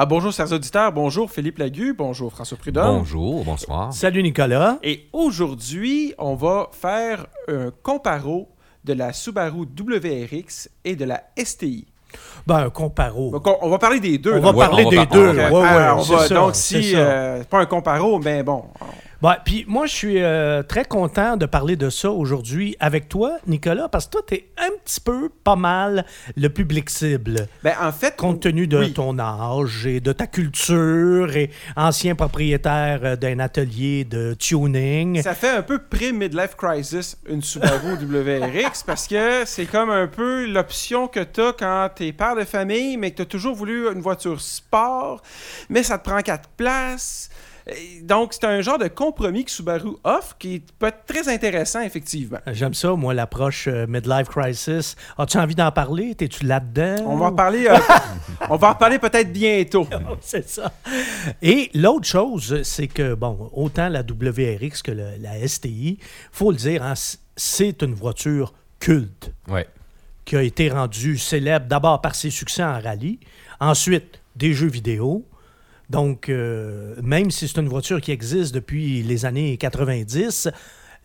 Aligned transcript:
Ah, 0.00 0.06
bonjour, 0.06 0.30
chers 0.30 0.52
auditeurs. 0.52 0.92
Bonjour, 0.92 1.28
Philippe 1.28 1.58
Lagu. 1.58 1.92
Bonjour, 1.92 2.30
François 2.30 2.56
Prudhomme. 2.56 2.98
Bonjour, 2.98 3.42
bonsoir. 3.44 3.92
Salut 3.92 4.22
Nicolas. 4.22 4.78
Et 4.84 5.08
aujourd'hui, 5.12 6.14
on 6.18 6.36
va 6.36 6.68
faire 6.70 7.26
un 7.48 7.72
comparo 7.82 8.48
de 8.84 8.92
la 8.92 9.12
Subaru 9.12 9.62
WRX 9.76 10.68
et 10.84 10.94
de 10.94 11.04
la 11.04 11.24
STI. 11.36 11.84
Ben, 12.46 12.58
un 12.66 12.70
comparo. 12.70 13.32
Donc, 13.32 13.44
on, 13.48 13.56
on 13.60 13.70
va 13.70 13.78
parler 13.78 13.98
des 13.98 14.18
deux. 14.18 14.34
On 14.34 14.40
va 14.40 14.52
parler 14.52 14.84
on 14.84 14.90
va 14.90 14.90
des 14.90 14.96
par- 14.98 15.06
deux. 15.08 15.30
Ouais, 15.36 15.50
ouais, 15.50 15.66
Ah, 15.68 15.94
va- 15.96 16.28
ça, 16.28 16.32
donc, 16.32 16.54
si 16.54 16.94
euh, 16.94 17.38
c'est 17.40 17.48
pas 17.48 17.58
un 17.58 17.66
comparo, 17.66 18.20
ben 18.20 18.44
bon. 18.44 18.66
Ben, 19.20 19.36
puis 19.44 19.64
moi, 19.66 19.86
je 19.86 19.94
suis 19.94 20.22
euh, 20.22 20.62
très 20.62 20.84
content 20.84 21.36
de 21.36 21.44
parler 21.44 21.74
de 21.74 21.90
ça 21.90 22.08
aujourd'hui 22.08 22.76
avec 22.78 23.08
toi, 23.08 23.38
Nicolas, 23.48 23.88
parce 23.88 24.06
que 24.06 24.12
toi, 24.12 24.20
tu 24.24 24.34
es 24.34 24.48
un 24.56 24.70
petit 24.84 25.00
peu, 25.00 25.28
pas 25.42 25.56
mal, 25.56 26.04
le 26.36 26.48
public 26.48 26.88
cible. 26.88 27.48
Ben, 27.64 27.74
en 27.80 27.90
fait, 27.90 28.14
Compte 28.16 28.42
tenu 28.42 28.68
de 28.68 28.78
oui. 28.78 28.92
ton 28.92 29.18
âge 29.18 29.88
et 29.88 29.98
de 29.98 30.12
ta 30.12 30.28
culture 30.28 31.36
et 31.36 31.50
ancien 31.74 32.14
propriétaire 32.14 33.00
euh, 33.02 33.16
d'un 33.16 33.40
atelier 33.40 34.04
de 34.04 34.34
tuning. 34.38 35.20
Ça 35.20 35.34
fait 35.34 35.50
un 35.50 35.62
peu 35.62 35.80
pré-midlife 35.80 36.54
crisis, 36.54 37.18
une 37.28 37.42
Subaru 37.42 37.94
WRX, 38.00 38.84
parce 38.86 39.08
que 39.08 39.42
c'est 39.46 39.66
comme 39.66 39.90
un 39.90 40.06
peu 40.06 40.46
l'option 40.46 41.08
que 41.08 41.24
tu 41.24 41.40
as 41.40 41.54
quand 41.58 41.90
tu 41.96 42.06
es 42.06 42.12
père 42.12 42.36
de 42.36 42.44
famille, 42.44 42.96
mais 42.96 43.10
que 43.10 43.16
tu 43.16 43.22
as 43.22 43.26
toujours 43.26 43.56
voulu 43.56 43.88
une 43.92 44.00
voiture 44.00 44.40
sport, 44.40 45.22
mais 45.68 45.82
ça 45.82 45.98
te 45.98 46.08
prend 46.08 46.20
quatre 46.20 46.48
places. 46.50 47.30
Donc, 48.02 48.32
c'est 48.32 48.44
un 48.44 48.60
genre 48.62 48.78
de 48.78 48.88
compromis 48.88 49.44
que 49.44 49.50
Subaru 49.50 49.90
offre 50.04 50.36
qui 50.38 50.62
peut 50.78 50.86
être 50.86 51.04
très 51.06 51.28
intéressant, 51.28 51.80
effectivement. 51.82 52.38
J'aime 52.46 52.72
ça, 52.74 52.94
moi, 52.94 53.12
l'approche 53.12 53.68
euh, 53.68 53.86
midlife 53.86 54.28
crisis. 54.28 54.96
As-tu 55.18 55.36
envie 55.38 55.54
d'en 55.54 55.70
parler? 55.70 56.14
T'es-tu 56.14 56.46
là-dedans? 56.46 57.04
On 57.06 57.16
va 57.16 57.26
en 57.26 57.30
reparler, 57.30 57.66
euh, 57.66 57.76
on 58.50 58.56
va 58.56 58.68
en 58.70 58.72
reparler 58.72 58.98
peut-être 58.98 59.32
bientôt. 59.32 59.86
C'est 60.22 60.48
ça. 60.48 60.72
Et 61.42 61.70
l'autre 61.74 62.06
chose, 62.06 62.62
c'est 62.62 62.88
que, 62.88 63.14
bon, 63.14 63.50
autant 63.52 63.88
la 63.88 64.00
WRX 64.00 64.82
que 64.82 64.92
le- 64.92 65.16
la 65.20 65.46
STI, 65.46 65.98
faut 66.32 66.50
le 66.50 66.56
dire, 66.56 66.82
hein, 66.82 66.94
c'est 67.36 67.82
une 67.82 67.94
voiture 67.94 68.54
culte 68.80 69.30
Ouais. 69.48 69.66
qui 70.24 70.36
a 70.36 70.42
été 70.42 70.70
rendue 70.70 71.18
célèbre 71.18 71.66
d'abord 71.66 72.00
par 72.00 72.14
ses 72.14 72.30
succès 72.30 72.64
en 72.64 72.80
rallye, 72.80 73.18
ensuite 73.60 74.20
des 74.36 74.54
jeux 74.54 74.68
vidéo. 74.68 75.24
Donc, 75.90 76.28
euh, 76.28 76.94
même 77.02 77.30
si 77.30 77.48
c'est 77.48 77.58
une 77.58 77.68
voiture 77.68 78.00
qui 78.00 78.12
existe 78.12 78.54
depuis 78.54 79.02
les 79.02 79.24
années 79.24 79.56
90, 79.56 80.50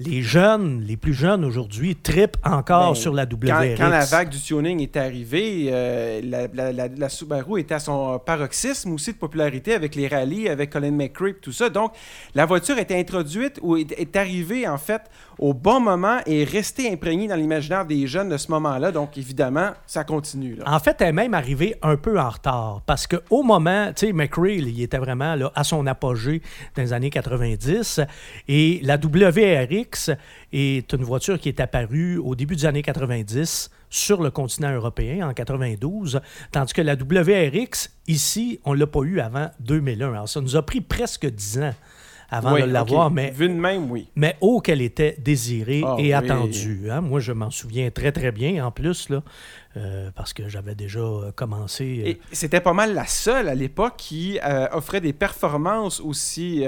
les 0.06 0.22
jeunes, 0.22 0.82
les 0.88 0.98
plus 0.98 1.14
jeunes 1.14 1.44
aujourd'hui, 1.46 1.96
tripent 1.96 2.38
encore 2.44 2.90
Ben, 2.94 2.96
sur 2.96 3.14
la 3.14 3.26
Quand, 3.26 3.36
WRX. 3.36 3.78
quand 3.78 3.90
la 3.90 4.06
vague 4.06 4.30
du 4.30 4.40
tuning 4.40 4.80
est 4.82 4.96
arrivée, 4.98 5.68
euh, 5.72 6.22
la, 6.24 6.48
la- 6.54 6.72
la- 6.72 6.88
la 6.88 7.10
Subaru 7.10 7.60
était 7.60 7.76
à 7.76 7.80
son 7.80 8.20
paroxysme 8.20 8.92
aussi 8.94 9.14
de 9.14 9.18
popularité 9.18 9.74
avec 9.74 9.96
les 9.96 10.08
rallyes, 10.08 10.50
avec 10.50 10.70
Colin 10.72 10.92
McRae, 10.92 11.34
tout 11.42 11.52
ça. 11.52 11.70
Donc, 11.70 11.94
la 12.36 12.46
voiture 12.46 12.78
était 12.78 12.98
introduite 13.00 13.60
ou 13.62 13.78
est, 13.78 13.92
est 14.00 14.16
arrivée, 14.16 14.68
en 14.68 14.78
fait, 14.78 15.02
au 15.40 15.54
bon 15.54 15.80
moment 15.80 16.18
et 16.26 16.42
est 16.42 16.50
restée 16.50 16.92
imprégnée 16.92 17.28
dans 17.28 17.36
l'imaginaire 17.36 17.86
des 17.86 18.06
jeunes 18.08 18.30
de 18.30 18.38
ce 18.38 18.50
moment-là. 18.52 18.92
Donc, 18.92 19.18
évidemment, 19.18 19.72
ça 19.88 20.04
continue. 20.04 20.56
Là. 20.56 20.64
En 20.68 20.80
fait, 20.80 20.98
elle 21.02 21.08
est 21.10 21.12
même 21.14 21.34
arrivée 21.34 21.76
un 21.82 21.96
peu 21.98 22.20
en 22.20 22.30
retard 22.30 22.82
parce 22.86 23.08
qu'au 23.08 23.44
moment, 23.44 23.92
tu 23.96 24.08
sais, 24.08 24.14
McRae, 24.14 24.58
il 24.58 24.82
était 24.82 24.98
vraiment 24.98 25.36
là, 25.36 25.52
à 25.56 25.64
son 25.64 25.88
apogée 25.88 26.42
dans 26.76 26.82
les 26.84 26.94
années 26.94 27.10
90 27.10 28.00
et 28.48 28.80
la 28.84 28.98
WRX 28.98 29.93
est 30.52 30.94
une 30.94 31.04
voiture 31.04 31.40
qui 31.40 31.50
est 31.50 31.60
apparue 31.60 32.18
au 32.18 32.36
début 32.36 32.56
des 32.56 32.66
années 32.66 32.82
90 32.82 33.70
sur 33.90 34.22
le 34.24 34.32
continent 34.32 34.72
européen 34.74 35.28
en 35.30 35.34
92, 35.34 36.20
tandis 36.52 36.74
que 36.74 36.82
la 36.82 36.96
WRX, 36.96 37.90
ici, 38.08 38.60
on 38.66 38.74
ne 38.74 38.80
l'a 38.80 38.88
pas 38.88 39.02
eu 39.02 39.20
avant 39.20 39.50
2001. 39.60 40.10
Alors, 40.14 40.30
ça 40.30 40.42
nous 40.42 40.56
a 40.56 40.66
pris 40.66 40.82
presque 40.82 41.26
10 41.28 41.60
ans 41.60 41.74
avant 42.32 42.54
Oui, 42.54 42.62
de 42.64 42.66
l'avoir, 42.68 43.12
mais 43.12 43.30
Vu 43.30 43.48
de 43.48 43.54
même, 43.54 43.92
oui. 43.92 44.08
mais 44.16 44.36
oh 44.42 44.60
qu'elle 44.62 44.82
était 44.82 45.16
désirée 45.20 45.84
Ah, 45.86 45.98
et 46.00 46.04
oui. 46.06 46.14
attendue. 46.14 46.88
hein. 46.90 47.02
Moi, 47.02 47.20
je 47.20 47.32
m'en 47.32 47.52
souviens 47.52 47.92
très, 47.92 48.12
très 48.12 48.32
bien 48.32 48.66
en 48.66 48.72
plus, 48.72 49.10
là, 49.10 49.22
euh, 49.78 50.10
parce 50.16 50.34
que 50.34 50.50
j'avais 50.50 50.74
déjà 50.74 51.00
euh, 51.02 51.32
commencé. 51.36 52.02
euh, 52.04 52.08
Et 52.10 52.20
c'était 52.32 52.62
pas 52.62 52.74
mal 52.74 52.96
la 52.96 53.06
seule 53.06 53.48
à 53.50 53.54
l'époque 53.54 53.94
qui 53.98 54.40
euh, 54.44 54.66
offrait 54.72 55.02
des 55.02 55.14
performances 55.14 56.00
aussi. 56.00 56.64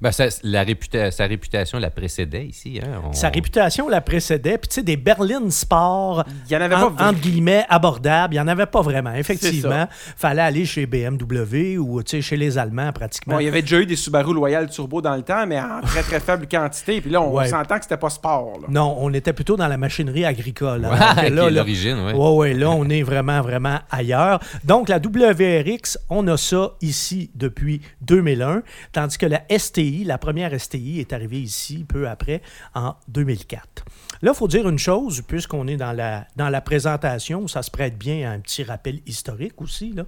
Ben, 0.00 0.12
ça- 0.12 0.26
la 0.42 0.62
réputa- 0.64 1.10
sa 1.10 1.26
réputation 1.26 1.78
la 1.78 1.90
précédait 1.90 2.44
ici. 2.46 2.80
Hein? 2.82 3.02
On- 3.08 3.12
Sa 3.12 3.28
réputation 3.28 3.88
la 3.88 4.00
précédait. 4.00 4.58
Puis, 4.58 4.68
tu 4.68 4.74
sais, 4.76 4.82
des 4.82 4.96
berlines 4.96 5.50
sport, 5.50 6.24
Il 6.48 6.52
y 6.52 6.56
en 6.56 6.60
avait 6.60 6.74
en- 6.74 6.90
pas 6.92 7.08
entre 7.08 7.20
guillemets, 7.20 7.64
abordables, 7.68 8.34
il 8.34 8.36
n'y 8.36 8.40
en 8.42 8.48
avait 8.48 8.66
pas 8.66 8.82
vraiment. 8.82 9.14
Effectivement, 9.14 9.86
fallait 10.16 10.42
aller 10.42 10.64
chez 10.64 10.86
BMW 10.86 11.78
ou 11.78 12.02
tu 12.02 12.10
sais, 12.16 12.22
chez 12.22 12.36
les 12.36 12.58
Allemands 12.58 12.92
pratiquement. 12.92 13.34
Bon, 13.34 13.40
il 13.40 13.44
y 13.44 13.48
avait 13.48 13.62
déjà 13.62 13.80
eu 13.80 13.86
des 13.86 13.96
Subaru 13.96 14.34
Loyal 14.34 14.68
Turbo 14.68 15.00
dans 15.00 15.14
le 15.16 15.22
temps, 15.22 15.46
mais 15.46 15.58
en 15.60 15.80
très 15.82 16.02
très 16.02 16.20
faible 16.20 16.46
quantité. 16.46 17.00
Puis 17.00 17.10
là, 17.10 17.20
on 17.22 17.32
Ouais. 17.32 17.48
s'entend 17.48 17.76
que 17.76 17.82
c'était 17.84 17.96
pas 17.96 18.10
sport. 18.10 18.58
là. 18.60 18.66
Non, 18.68 18.96
on 18.98 19.12
était 19.14 19.32
plutôt 19.32 19.56
dans 19.56 19.68
la 19.68 19.76
machinerie 19.76 20.24
agricole. 20.24 20.82
Ouais, 20.82 20.98
là, 20.98 21.26
est 21.26 21.30
là, 21.30 21.50
l'origine, 21.50 21.98
ouais. 22.06 22.12
Ouais, 22.12 22.30
ouais, 22.36 22.54
là, 22.54 22.70
on 22.70 22.88
est 22.88 23.02
vraiment, 23.02 23.40
vraiment 23.40 23.78
ailleurs. 23.90 24.40
Donc, 24.64 24.88
la 24.88 24.98
WRX, 24.98 25.98
on 26.10 26.26
a 26.28 26.36
ça 26.36 26.72
ici 26.80 27.30
depuis 27.34 27.80
2001, 28.02 28.62
tandis 28.92 29.18
que 29.18 29.26
la 29.26 29.42
STI, 29.86 30.04
la 30.04 30.18
première 30.18 30.58
STI, 30.58 31.00
est 31.00 31.12
arrivée 31.12 31.40
ici 31.40 31.84
peu 31.86 32.08
après, 32.08 32.42
en 32.74 32.94
2004. 33.08 33.84
Là, 34.22 34.32
il 34.34 34.36
faut 34.36 34.48
dire 34.48 34.68
une 34.68 34.78
chose, 34.78 35.22
puisqu'on 35.26 35.66
est 35.68 35.76
dans 35.76 35.92
la, 35.92 36.26
dans 36.36 36.48
la 36.48 36.60
présentation, 36.60 37.46
ça 37.48 37.62
se 37.62 37.70
prête 37.70 37.98
bien 37.98 38.30
à 38.30 38.32
un 38.32 38.40
petit 38.40 38.62
rappel 38.62 39.00
historique 39.06 39.60
aussi. 39.60 39.92
là. 39.92 40.04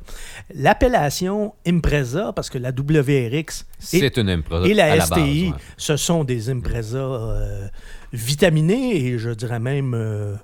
L'appellation 0.55 1.55
Impreza, 1.67 2.33
parce 2.33 2.51
que 2.51 2.59
la 2.59 2.71
WRX 2.71 3.67
et, 3.93 4.01
une 4.21 4.75
la 4.75 4.97
la 4.97 5.05
STI, 5.05 5.15
base, 5.15 5.25
ouais. 5.25 5.53
ce 5.77 5.97
sont 5.97 6.25
des 6.25 6.51
Impreza 6.51 6.99
euh, 6.99 7.69
vitaminés 8.13 8.97
et 8.97 9.19
je 9.19 9.31
dirais 9.31 9.61
même... 9.61 9.95
euh, 9.95 10.35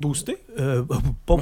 Boosté? 0.00 0.36
euh, 0.58 0.84
pas 1.26 1.36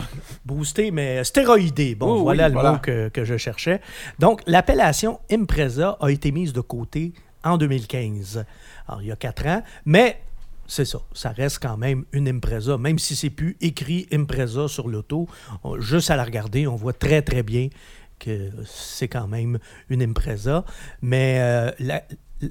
boosté, 0.45 0.91
mais 0.91 1.25
stéroïdé. 1.25 1.95
Bon, 1.95 2.13
Oui, 2.13 2.19
oui, 2.19 2.23
voilà 2.25 2.49
le 2.49 2.55
voilà. 2.55 2.73
mot 2.73 2.79
que, 2.79 3.09
que 3.09 3.25
je 3.25 3.37
cherchais. 3.37 3.81
Donc, 4.19 4.43
l'appellation 4.47 5.19
Impreza 5.31 5.97
a 6.01 6.11
été 6.11 6.31
mise 6.33 6.53
de 6.53 6.61
côté 6.61 7.13
en 7.43 7.57
2015. 7.59 8.45
Alors, 8.89 9.03
il 9.03 9.09
y 9.09 9.13
a 9.13 9.17
quatre 9.17 9.47
ans, 9.47 9.63
mais 9.85 10.21
c'est 10.67 10.85
ça, 10.85 10.99
ça 11.13 11.31
reste 11.31 11.59
quand 11.61 11.77
même 11.77 12.05
une 12.13 12.29
Impreza. 12.29 12.79
Même 12.79 12.99
si 12.99 13.17
c'est 13.17 13.31
plus 13.31 13.57
écrit 13.61 14.07
Impreza 14.13 14.69
sur 14.69 14.89
l'auto, 14.89 15.29
juste 15.79 16.11
à 16.11 16.17
la 16.17 16.25
regarder, 16.25 16.67
on 16.67 16.77
voit 16.77 16.93
très, 16.95 17.23
très 17.23 17.43
bien 17.43 17.69
que 18.19 18.51
c'est 18.65 19.09
quand 19.09 19.27
même 19.27 19.59
une 19.91 20.01
Impreza. 20.03 20.65
Mais 21.03 21.39
euh, 21.41 22.01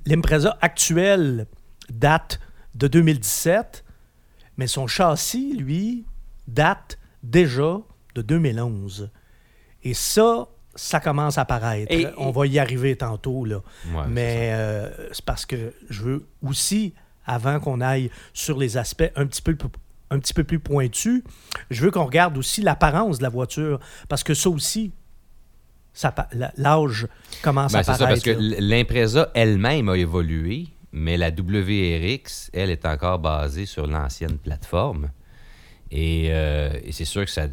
l'Impreza 0.05 0.57
actuelle 0.61 1.47
date 1.89 2.39
de 2.75 2.87
2017, 2.87 3.82
mais 4.57 4.67
son 4.67 4.87
châssis, 4.87 5.53
lui, 5.55 6.05
date 6.47 6.97
déjà 7.23 7.77
de 8.15 8.21
2011. 8.21 9.09
Et 9.83 9.93
ça, 9.93 10.47
ça 10.75 10.99
commence 10.99 11.37
à 11.37 11.41
apparaître. 11.41 11.91
Et- 11.91 12.07
On 12.17 12.31
va 12.31 12.47
y 12.47 12.59
arriver 12.59 12.95
tantôt, 12.95 13.45
là. 13.45 13.61
Ouais, 13.93 14.03
mais 14.07 14.49
euh, 14.53 14.89
c'est 15.11 15.25
parce 15.25 15.45
que 15.45 15.73
je 15.89 16.01
veux 16.03 16.27
aussi, 16.41 16.93
avant 17.25 17.59
qu'on 17.59 17.81
aille 17.81 18.09
sur 18.33 18.57
les 18.57 18.77
aspects 18.77 19.11
un 19.15 19.25
petit 19.25 19.41
peu 19.41 19.55
plus 19.55 19.69
un 20.09 20.19
petit 20.19 20.33
peu 20.35 20.43
plus 20.43 20.59
pointus, 20.59 21.23
je 21.71 21.81
veux 21.83 21.89
qu'on 21.89 22.05
regarde 22.05 22.37
aussi 22.37 22.61
l'apparence 22.61 23.17
de 23.17 23.23
la 23.23 23.29
voiture. 23.29 23.79
Parce 24.09 24.23
que 24.23 24.35
ça 24.35 24.47
aussi, 24.49 24.91
l'âge 26.57 27.07
commence 27.41 27.71
Ben, 27.73 27.79
à 27.79 27.83
c'est 27.83 27.91
ça, 27.91 27.93
apparaître. 27.95 28.23
parce 28.25 28.37
que 28.37 28.61
l'Impreza 28.61 29.31
elle-même 29.33 29.89
a 29.89 29.97
évolué, 29.97 30.67
mais 30.93 31.17
la 31.17 31.29
WRX, 31.29 32.51
elle, 32.53 32.69
est 32.69 32.85
encore 32.85 33.19
basée 33.19 33.65
sur 33.65 33.87
l'ancienne 33.87 34.37
plateforme. 34.37 35.09
Et, 35.91 36.27
euh, 36.29 36.71
et 36.83 36.91
c'est 36.91 37.05
sûr 37.05 37.25
que 37.25 37.31
ça, 37.31 37.47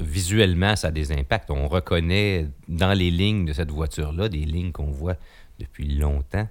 visuellement, 0.00 0.74
ça 0.76 0.88
a 0.88 0.90
des 0.90 1.12
impacts. 1.12 1.50
On 1.50 1.68
reconnaît 1.68 2.48
dans 2.68 2.92
les 2.92 3.10
lignes 3.10 3.44
de 3.44 3.52
cette 3.52 3.70
voiture-là 3.70 4.28
des 4.28 4.44
lignes 4.44 4.72
qu'on 4.72 4.90
voit 4.90 5.16
depuis 5.58 5.94
longtemps. 5.96 6.48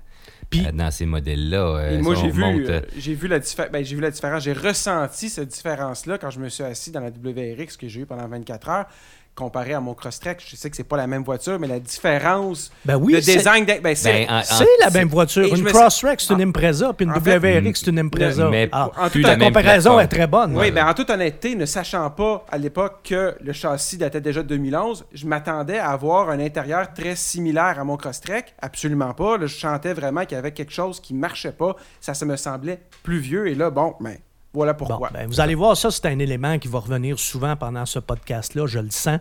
Puis- 0.49 0.65
euh, 0.65 0.71
dans 0.71 0.91
ces 0.91 1.05
modèles-là. 1.05 1.57
euh, 1.57 2.01
moi, 2.01 2.15
j'ai 2.15 2.29
vu, 2.29 2.43
euh, 2.69 2.79
j'ai 2.97 3.13
vu 3.13 3.27
la 3.27 3.39
diffé- 3.39 3.69
ben, 3.69 3.83
j'ai 3.83 3.95
vu 3.95 4.01
la 4.01 4.11
différence. 4.11 4.43
J'ai 4.43 4.53
ressenti 4.53 5.29
cette 5.29 5.49
différence-là 5.49 6.17
quand 6.17 6.29
je 6.29 6.39
me 6.39 6.47
suis 6.47 6.63
assis 6.63 6.91
dans 6.91 7.01
la 7.01 7.09
WRX 7.09 7.75
que 7.77 7.87
j'ai 7.89 8.01
eu 8.01 8.05
pendant 8.05 8.27
24 8.27 8.69
heures. 8.69 8.85
Comparé 9.35 9.73
à 9.73 9.79
mon 9.79 9.93
Crosstrek. 9.93 10.43
Je 10.47 10.55
sais 10.55 10.69
que 10.69 10.75
c'est 10.75 10.83
pas 10.83 10.97
la 10.97 11.07
même 11.07 11.23
voiture, 11.23 11.59
mais 11.59 11.67
la 11.67 11.79
différence 11.79 12.71
Ben 12.85 12.95
oui, 12.97 13.13
de 13.13 13.19
design, 13.19 13.65
de- 13.65 13.79
ben, 13.81 13.95
c'est 13.95 14.25
Ben, 14.27 14.29
en- 14.29 14.37
en- 14.39 14.43
C'est 14.43 14.65
la 14.79 14.89
même 14.91 15.07
voiture. 15.07 15.45
Une 15.55 15.63
Crosstrek, 15.63 16.21
c'est 16.21 16.33
une 16.33 16.39
en- 16.41 16.49
Impreza, 16.49 16.93
puis 16.93 17.05
une 17.05 17.11
WRX, 17.13 17.79
c'est 17.79 17.87
une 17.89 17.99
Impreza. 17.99 18.49
mais 18.49 18.69
Ah, 18.71 18.91
en 18.97 19.09
toute 19.09 19.23
la 19.23 19.35
comparaison 19.35 19.99
est 19.99 20.07
très 20.07 20.27
bonne. 20.27 20.55
Oui, 20.57 20.71
ben 20.71 20.87
en 20.87 20.93
toute 20.93 21.09
honnêteté, 21.09 21.55
ne 21.55 21.65
sachant 21.65 22.09
pas 22.11 22.45
à 22.51 22.57
l'époque 22.57 22.99
que 23.03 23.35
le 23.41 23.53
châssis 23.53 23.97
datait 23.97 24.21
déjà 24.21 24.43
de 24.43 24.47
2011, 24.47 25.05
je 25.13 25.25
m'attendais 25.25 25.79
à 25.79 25.89
avoir 25.89 26.29
un 26.29 26.39
intérieur 26.39 26.93
très 26.93 27.15
similaire 27.15 27.79
à 27.79 27.83
mon 27.83 27.97
Crosstrek. 27.97 28.53
Absolument 28.61 29.13
pas. 29.13 29.37
Là, 29.37 29.47
je 29.47 29.55
sentais 29.55 29.93
vraiment 29.93 30.21
qu'il 30.25 30.35
y 30.35 30.39
avait 30.39 30.51
quelque 30.51 30.73
chose 30.73 30.99
qui 30.99 31.13
marchait 31.13 31.51
pas. 31.51 31.75
Ça, 32.01 32.13
ça 32.13 32.25
me 32.25 32.35
semblait 32.35 32.79
plus 33.03 33.19
vieux. 33.19 33.47
Et 33.47 33.55
là, 33.55 33.69
bon, 33.69 33.95
ben, 33.99 34.17
Voilà 34.53 34.73
Bon, 34.73 34.85
pourquoi. 34.85 35.09
ben, 35.11 35.27
vous 35.27 35.39
allez 35.39 35.55
voir, 35.55 35.75
ça, 35.75 35.89
c'est 35.91 36.05
un 36.05 36.19
élément 36.19 36.59
qui 36.59 36.67
va 36.67 36.79
revenir 36.79 37.17
souvent 37.19 37.55
pendant 37.55 37.85
ce 37.85 37.99
podcast-là, 37.99 38.67
je 38.67 38.79
le 38.79 38.91
sens. 38.91 39.19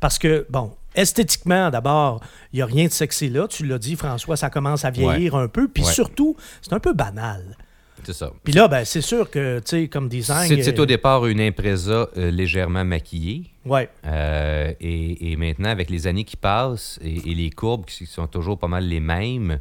Parce 0.00 0.18
que, 0.18 0.46
bon, 0.50 0.72
esthétiquement, 0.94 1.70
d'abord, 1.70 2.20
il 2.52 2.56
n'y 2.56 2.62
a 2.62 2.66
rien 2.66 2.84
de 2.86 2.92
sexy 2.92 3.28
là. 3.30 3.48
Tu 3.48 3.64
l'as 3.66 3.78
dit, 3.78 3.96
François, 3.96 4.36
ça 4.36 4.50
commence 4.50 4.84
à 4.84 4.90
vieillir 4.90 5.34
un 5.36 5.48
peu. 5.48 5.68
Puis 5.68 5.84
Ouais. 5.84 5.90
surtout, 5.92 6.36
c'est 6.62 6.72
un 6.72 6.80
peu 6.80 6.92
banal. 6.92 7.56
C'est 8.02 8.12
ça. 8.12 8.30
Puis 8.42 8.52
là, 8.52 8.68
ben, 8.68 8.84
c'est 8.84 9.00
sûr 9.00 9.30
que, 9.30 9.60
tu 9.60 9.64
sais, 9.84 9.88
comme 9.88 10.10
design. 10.10 10.46
C'est 10.62 10.78
euh, 10.78 10.82
au 10.82 10.84
départ 10.84 11.24
une 11.24 11.40
Impreza 11.40 12.08
euh, 12.18 12.30
légèrement 12.30 12.84
maquillée. 12.84 13.44
Ouais. 13.64 13.88
Euh, 14.04 14.70
et, 14.80 15.32
et 15.32 15.36
maintenant, 15.36 15.70
avec 15.70 15.88
les 15.88 16.06
années 16.06 16.24
qui 16.24 16.36
passent 16.36 16.98
et, 17.02 17.30
et 17.30 17.34
les 17.34 17.48
courbes 17.48 17.86
qui 17.86 18.04
sont 18.04 18.26
toujours 18.26 18.58
pas 18.58 18.68
mal 18.68 18.84
les 18.86 19.00
mêmes, 19.00 19.58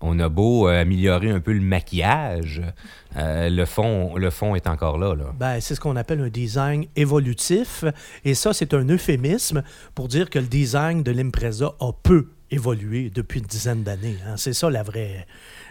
on 0.00 0.18
a 0.18 0.28
beau 0.28 0.68
euh, 0.68 0.80
améliorer 0.80 1.30
un 1.30 1.40
peu 1.40 1.52
le 1.52 1.60
maquillage, 1.60 2.62
euh, 3.16 3.50
le, 3.50 3.64
fond, 3.64 4.16
le 4.16 4.30
fond 4.30 4.54
est 4.54 4.66
encore 4.66 4.98
là. 4.98 5.14
là. 5.14 5.34
Ben, 5.38 5.60
c'est 5.60 5.74
ce 5.74 5.80
qu'on 5.80 5.96
appelle 5.96 6.20
un 6.20 6.28
design 6.28 6.86
évolutif. 6.96 7.84
Et 8.24 8.34
ça, 8.34 8.52
c'est 8.52 8.74
un 8.74 8.88
euphémisme 8.88 9.62
pour 9.94 10.08
dire 10.08 10.30
que 10.30 10.38
le 10.38 10.46
design 10.46 11.02
de 11.02 11.10
l'Impreza 11.10 11.72
a 11.80 11.92
peu 12.02 12.28
évolué 12.50 13.10
depuis 13.10 13.40
une 13.40 13.46
dizaine 13.46 13.82
d'années. 13.82 14.16
hein. 14.26 14.34
C'est 14.36 14.52
ça 14.52 14.68
la 14.70 14.82
vraie, 14.82 15.26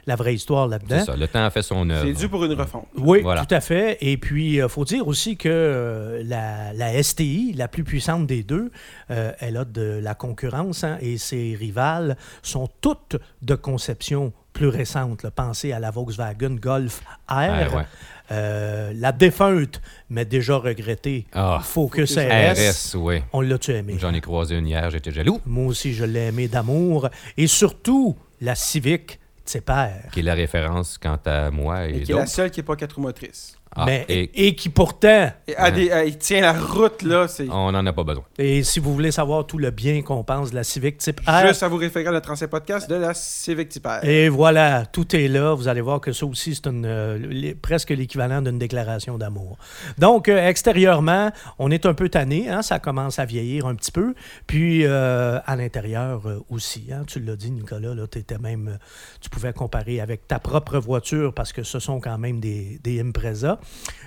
la 0.06 0.16
vraie 0.16 0.34
histoire 0.36 0.68
là-dedans. 0.68 1.00
C'est 1.00 1.06
ça. 1.12 1.16
Le 1.16 1.28
temps 1.28 1.44
a 1.44 1.50
fait 1.50 1.62
son 1.62 1.90
œuvre. 1.90 2.06
C'est 2.06 2.14
dû 2.14 2.30
pour 2.30 2.44
une 2.46 2.54
refonte. 2.54 2.88
Oui, 2.98 3.22
Voilà. 3.22 3.46
tout 3.46 3.54
à 3.54 3.60
fait. 3.62 3.98
Et 4.02 4.18
puis, 4.18 4.56
il 4.58 4.70
faut 4.70 4.86
dire 4.86 5.08
aussi 5.08 5.38
que 5.38 5.50
euh, 5.50 6.24
la, 6.26 6.74
la 6.74 7.02
STI, 7.04 7.54
la 7.56 7.68
plus 7.68 7.84
puissante 7.84 8.26
des 8.28 8.44
deux, 8.44 8.72
euh, 9.12 9.32
elle 9.40 9.58
a 9.58 9.66
de 9.66 10.00
la 10.02 10.16
concurrence 10.16 10.84
hein, 10.84 10.98
et 11.02 11.18
ses 11.18 11.56
rivales 11.60 12.18
sont 12.42 12.70
toutes 12.82 13.18
de 13.42 13.56
conception 13.56 14.34
plus 14.60 14.68
récente. 14.68 15.24
là. 15.24 15.32
Pensez 15.32 15.72
à 15.72 15.80
la 15.80 15.90
Volkswagen 15.90 16.56
Golf 16.56 17.00
R, 17.00 17.06
Ah, 17.30 17.68
ouais. 17.76 17.86
euh, 18.32 18.92
la 18.96 19.12
défunte, 19.14 19.82
mais 20.10 20.26
déjà 20.26 20.58
regrettée, 20.58 21.26
Ah. 21.34 21.62
Focus 21.64 22.16
Focus 22.16 22.18
RS. 22.18 22.94
RS, 22.94 22.96
oui. 22.98 23.22
On 23.34 23.42
l'a-tu 23.42 23.72
aimé? 23.72 23.96
J'en 23.98 24.14
ai 24.14 24.22
croisé 24.22 24.56
une 24.58 24.68
hier, 24.68 24.90
j'étais 24.90 25.12
jaloux. 25.12 25.40
Moi 25.46 25.66
aussi, 25.68 25.94
je 25.94 26.04
l'ai 26.04 26.28
aimé 26.28 26.48
d'amour. 26.50 27.10
Et 27.38 27.48
surtout, 27.48 28.18
la 28.42 28.56
Civic 28.56 29.20
de 29.46 29.50
ses 29.50 29.62
pairs. 29.62 30.10
Qui 30.12 30.20
est 30.20 30.24
la 30.24 30.34
référence 30.36 30.98
quant 30.98 31.18
à 31.26 31.50
moi 31.52 31.88
et, 31.88 31.98
Et 31.98 32.04
qui 32.04 32.12
est 32.12 32.16
la 32.16 32.26
seule 32.26 32.52
qui 32.52 32.60
n'est 32.60 32.66
pas 32.66 32.76
quatre 32.76 33.00
motrices. 33.00 33.56
Ah, 33.80 33.86
mais, 33.86 34.06
et 34.10 34.48
et... 34.48 34.56
qui 34.56 34.70
pourtant, 34.70 35.30
des- 35.48 36.04
il 36.08 36.18
tient 36.18 36.42
la 36.42 36.54
route, 36.54 37.02
là. 37.04 37.28
On 37.52 37.72
n'en 37.72 37.86
a 37.86 37.94
pas 37.94 38.04
besoin. 38.04 38.24
et 38.38 38.64
si 38.64 38.80
vous 38.80 38.94
voulez 38.94 39.12
savoir 39.12 39.46
tout 39.46 39.58
le 39.58 39.72
bien 39.72 40.02
qu'on 40.02 40.24
pense 40.24 40.52
de 40.52 40.56
la 40.56 40.64
Civic 40.64 40.98
Type 40.98 41.22
R, 41.28 41.48
juste 41.48 41.64
à 41.64 41.68
vous 41.68 41.78
référer 41.78 42.08
à 42.08 42.12
notre 42.12 42.32
ancien 42.32 42.48
podcast 42.48 42.90
de 42.90 42.96
la 42.96 43.14
Civic 43.14 43.70
Type 43.70 43.86
R. 43.88 44.04
et 44.04 44.30
voilà, 44.30 44.86
tout 44.86 45.16
est 45.16 45.28
là. 45.28 45.54
Vous 45.54 45.68
allez 45.68 45.82
voir 45.82 46.00
que 46.02 46.12
ça 46.12 46.26
aussi, 46.26 46.56
c'est 46.56 46.68
euh, 46.68 47.54
presque 47.62 47.90
l'équivalent 47.92 48.42
d'une 48.42 48.60
déclaration 48.60 49.18
d'amour. 49.18 49.58
Donc, 49.98 50.30
euh, 50.30 50.48
extérieurement, 50.48 51.32
on 51.58 51.72
est 51.72 51.86
un 51.86 51.94
peu 51.94 52.10
tanné, 52.10 52.50
hein, 52.50 52.62
ça 52.62 52.80
commence 52.80 53.20
à 53.20 53.26
vieillir 53.26 53.66
un 53.66 53.76
petit 53.76 53.92
peu. 53.92 54.14
Puis, 54.48 54.86
euh, 54.86 55.40
à 55.46 55.56
l'intérieur 55.56 56.22
euh, 56.28 56.40
aussi. 56.50 56.88
hein, 56.92 57.04
tu 57.08 57.20
l'as 57.20 57.36
dit, 57.36 57.52
Nicolas, 57.52 57.94
là, 57.96 58.08
t'étais 58.08 58.38
même, 58.38 58.78
tu 59.22 59.30
pouvais 59.30 59.54
comparer 59.54 60.00
avec 60.02 60.28
ta 60.28 60.40
propre 60.40 60.78
voiture 60.80 61.34
parce 61.34 61.54
que 61.54 61.64
ce 61.64 61.80
sont 61.80 62.00
quand 62.00 62.18
même 62.18 62.40
des, 62.40 62.80
des 62.84 63.00
Impreza. 63.02 63.60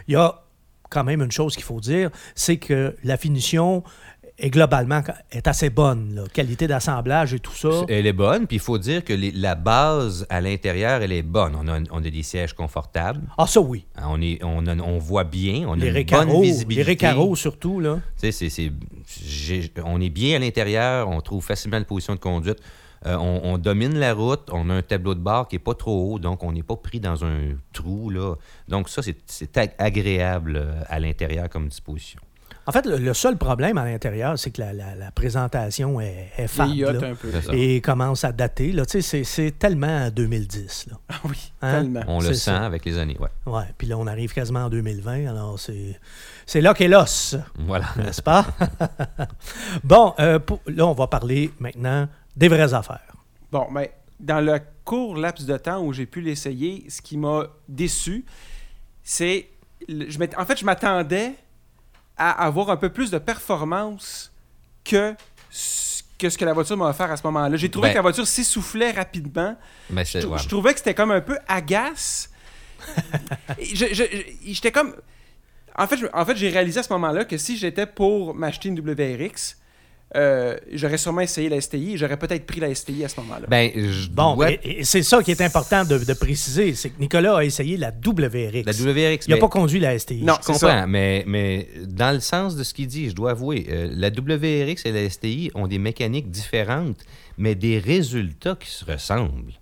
Il 0.08 0.12
y 0.14 0.16
a 0.16 0.42
quand 0.90 1.04
même 1.04 1.22
une 1.22 1.32
chose 1.32 1.54
qu'il 1.54 1.64
faut 1.64 1.80
dire, 1.80 2.10
c'est 2.34 2.56
que 2.58 2.94
la 3.04 3.16
finition 3.16 3.82
est 4.38 4.50
globalement 4.50 5.02
est 5.30 5.46
assez 5.46 5.70
bonne. 5.70 6.14
là. 6.14 6.24
Qualité 6.32 6.66
d'assemblage 6.66 7.32
et 7.34 7.38
tout 7.38 7.54
ça. 7.54 7.68
Elle 7.88 8.06
est 8.06 8.12
bonne, 8.12 8.46
puis 8.46 8.56
il 8.56 8.60
faut 8.60 8.78
dire 8.78 9.04
que 9.04 9.12
les- 9.12 9.30
la 9.30 9.54
base 9.54 10.26
à 10.30 10.40
l'intérieur, 10.40 11.00
elle 11.02 11.12
est 11.12 11.22
bonne. 11.22 11.54
On 11.54 11.68
a, 11.68 11.78
on 11.90 11.98
a 12.04 12.10
des 12.10 12.22
sièges 12.22 12.52
confortables. 12.54 13.20
Ah, 13.38 13.46
ça 13.46 13.60
oui. 13.60 13.84
On, 14.02 14.20
est, 14.20 14.42
on, 14.42 14.66
a- 14.66 14.76
on 14.76 14.98
voit 14.98 15.24
bien, 15.24 15.64
on 15.68 15.74
a 15.74 15.76
Les 15.76 15.88
une 15.88 15.92
récaros, 15.94 16.26
bonne 16.32 16.42
les 16.42 16.48
visibilité. 16.48 16.82
récaros 16.82 17.36
surtout, 17.36 17.78
là. 17.78 18.00
Tu 18.20 18.26
sais, 18.26 18.32
c'est- 18.32 18.48
c'est- 18.50 18.72
j'ai- 19.24 19.70
on 19.84 20.00
est 20.00 20.10
bien 20.10 20.36
à 20.36 20.38
l'intérieur, 20.40 21.08
on 21.08 21.20
trouve 21.20 21.44
facilement 21.44 21.78
une 21.78 21.84
position 21.84 22.14
de 22.14 22.20
conduite. 22.20 22.58
Euh, 23.06 23.16
on, 23.16 23.40
on 23.54 23.58
domine 23.58 23.98
la 23.98 24.14
route, 24.14 24.48
on 24.52 24.70
a 24.70 24.74
un 24.74 24.82
tableau 24.82 25.14
de 25.14 25.20
bord 25.20 25.48
qui 25.48 25.56
n'est 25.56 25.60
pas 25.60 25.74
trop 25.74 26.12
haut, 26.14 26.18
donc 26.18 26.42
on 26.44 26.52
n'est 26.52 26.62
pas 26.62 26.76
pris 26.76 27.00
dans 27.00 27.24
un 27.24 27.54
trou. 27.72 28.10
Là. 28.10 28.34
Donc 28.68 28.88
ça, 28.88 29.02
c'est- 29.02 29.18
c'est 29.26 29.56
ag- 29.58 29.74
agréable 29.78 30.56
euh, 30.56 30.80
à 30.88 31.00
l'intérieur 31.00 31.48
comme 31.48 31.68
disposition. 31.68 32.20
En 32.64 32.70
fait, 32.70 32.86
le, 32.86 32.96
le 32.96 33.12
seul 33.12 33.36
problème 33.36 33.76
à 33.76 33.84
l'intérieur, 33.84 34.38
c'est 34.38 34.52
que 34.52 34.60
la, 34.60 34.72
la- 34.72 34.94
la 34.94 35.10
présentation 35.10 36.00
est, 36.00 36.28
est 36.36 36.46
fade, 36.46 36.68
Vieillotte 36.68 37.00
là, 37.02 37.08
un 37.08 37.14
peu. 37.16 37.28
C'est 37.32 37.42
ça. 37.42 37.52
et 37.56 37.80
commence 37.80 38.22
à 38.22 38.30
dater. 38.30 38.70
Là. 38.70 38.86
Tu 38.86 38.92
sais, 38.92 39.02
C'est, 39.02 39.24
c'est 39.24 39.50
tellement 39.58 40.08
2010. 40.10 40.86
Là. 40.92 40.96
Ah 41.08 41.14
oui, 41.24 41.52
Hein? 41.60 41.72
tellement. 41.80 42.02
On 42.06 42.20
le 42.20 42.26
sent 42.28 42.34
ça. 42.34 42.64
avec 42.64 42.84
les 42.84 42.98
années, 42.98 43.16
ouais. 43.18 43.52
Ouais, 43.52 43.64
puis 43.76 43.88
là, 43.88 43.98
on 43.98 44.06
arrive 44.06 44.32
quasiment 44.32 44.66
en 44.66 44.70
2020, 44.70 45.26
alors 45.28 45.58
c'est, 45.58 45.98
c'est 46.46 46.60
là 46.60 46.72
qu'est 46.72 46.86
l'os, 46.86 47.34
Voilà. 47.58 47.86
n'est-ce 47.96 48.22
pas? 48.22 48.46
bon, 49.84 50.14
euh, 50.20 50.38
pour- 50.38 50.60
là, 50.66 50.86
on 50.86 50.92
va 50.94 51.06
parler 51.08 51.50
maintenant 51.58 52.06
des 52.36 52.48
vraies 52.48 52.74
affaires. 52.74 53.14
Bon, 53.50 53.68
mais 53.70 53.92
dans 54.20 54.40
le 54.40 54.58
court 54.84 55.16
laps 55.16 55.46
de 55.46 55.56
temps 55.56 55.80
où 55.82 55.92
j'ai 55.92 56.06
pu 56.06 56.20
l'essayer, 56.20 56.86
ce 56.88 57.02
qui 57.02 57.16
m'a 57.16 57.46
déçu, 57.68 58.24
c'est. 59.02 59.48
je 59.88 60.18
En 60.38 60.46
fait, 60.46 60.58
je 60.58 60.64
m'attendais 60.64 61.32
à 62.16 62.44
avoir 62.44 62.70
un 62.70 62.76
peu 62.76 62.88
plus 62.90 63.10
de 63.10 63.18
performance 63.18 64.32
que 64.84 65.14
ce 65.50 66.02
que, 66.18 66.28
ce 66.30 66.38
que 66.38 66.44
la 66.44 66.52
voiture 66.52 66.76
m'a 66.76 66.88
offert 66.88 67.10
à 67.10 67.16
ce 67.16 67.22
moment-là. 67.24 67.56
J'ai 67.56 67.68
trouvé 67.70 67.88
Ben- 67.88 67.92
que 67.94 67.98
la 67.98 68.02
voiture 68.02 68.26
s'essoufflait 68.26 68.92
rapidement. 68.92 69.56
Mais 69.90 70.04
Je, 70.04 70.24
ouais. 70.26 70.38
trouvais 70.48 70.72
que 70.72 70.78
c'était 70.78 70.94
comme 70.94 71.10
un 71.10 71.20
peu 71.20 71.36
agace. 71.48 72.30
J'étais 73.60 74.72
comme. 74.72 74.94
En 75.76 75.86
fait, 75.86 75.96
je- 75.96 76.06
en 76.12 76.24
fait, 76.24 76.36
j'ai 76.36 76.50
réalisé 76.50 76.80
à 76.80 76.82
ce 76.82 76.92
moment-là 76.92 77.24
que 77.24 77.36
si 77.38 77.56
j'étais 77.56 77.86
pour 77.86 78.34
m'acheter 78.34 78.68
une 78.68 78.78
WRX, 78.78 79.56
euh, 80.14 80.56
j'aurais 80.72 80.98
sûrement 80.98 81.22
essayé 81.22 81.48
la 81.48 81.60
STI 81.60 81.96
j'aurais 81.96 82.18
peut-être 82.18 82.44
pris 82.44 82.60
la 82.60 82.74
STI 82.74 83.04
à 83.04 83.08
ce 83.08 83.18
moment-là. 83.20 83.46
Ben, 83.48 83.70
je 83.74 84.08
Bon, 84.10 84.34
dois- 84.36 84.50
et, 84.52 84.60
et 84.80 84.84
c'est 84.84 85.02
ça 85.02 85.22
qui 85.22 85.30
est 85.30 85.40
important 85.40 85.84
de, 85.84 85.98
de 85.98 86.12
préciser, 86.12 86.74
c'est 86.74 86.90
que 86.90 87.00
Nicolas 87.00 87.36
a 87.38 87.44
essayé 87.44 87.76
la 87.76 87.88
WRX. 87.90 88.64
la 88.66 88.72
WRX, 88.72 89.26
Il 89.26 89.30
n'a 89.30 89.36
pas 89.38 89.48
conduit 89.48 89.80
la 89.80 89.98
STI. 89.98 90.22
Non. 90.22 90.34
Je 90.40 90.46
comprends, 90.46 90.58
ça. 90.58 90.86
mais, 90.86 91.24
mais 91.26 91.68
dans 91.86 92.12
le 92.12 92.20
sens 92.20 92.56
de 92.56 92.62
ce 92.62 92.74
qu'il 92.74 92.86
dit, 92.88 93.08
je 93.10 93.14
dois 93.14 93.30
avouer, 93.30 93.66
euh, 93.70 93.88
la 93.92 94.08
WRX 94.08 94.84
et 94.86 94.92
la 94.92 95.08
STI 95.08 95.50
ont 95.54 95.66
des 95.66 95.78
mécaniques 95.78 96.30
différentes, 96.30 96.98
mais 97.38 97.54
des 97.54 97.78
résultats 97.78 98.56
qui 98.60 98.68
se 98.70 98.84
ressemblent. 98.84 99.52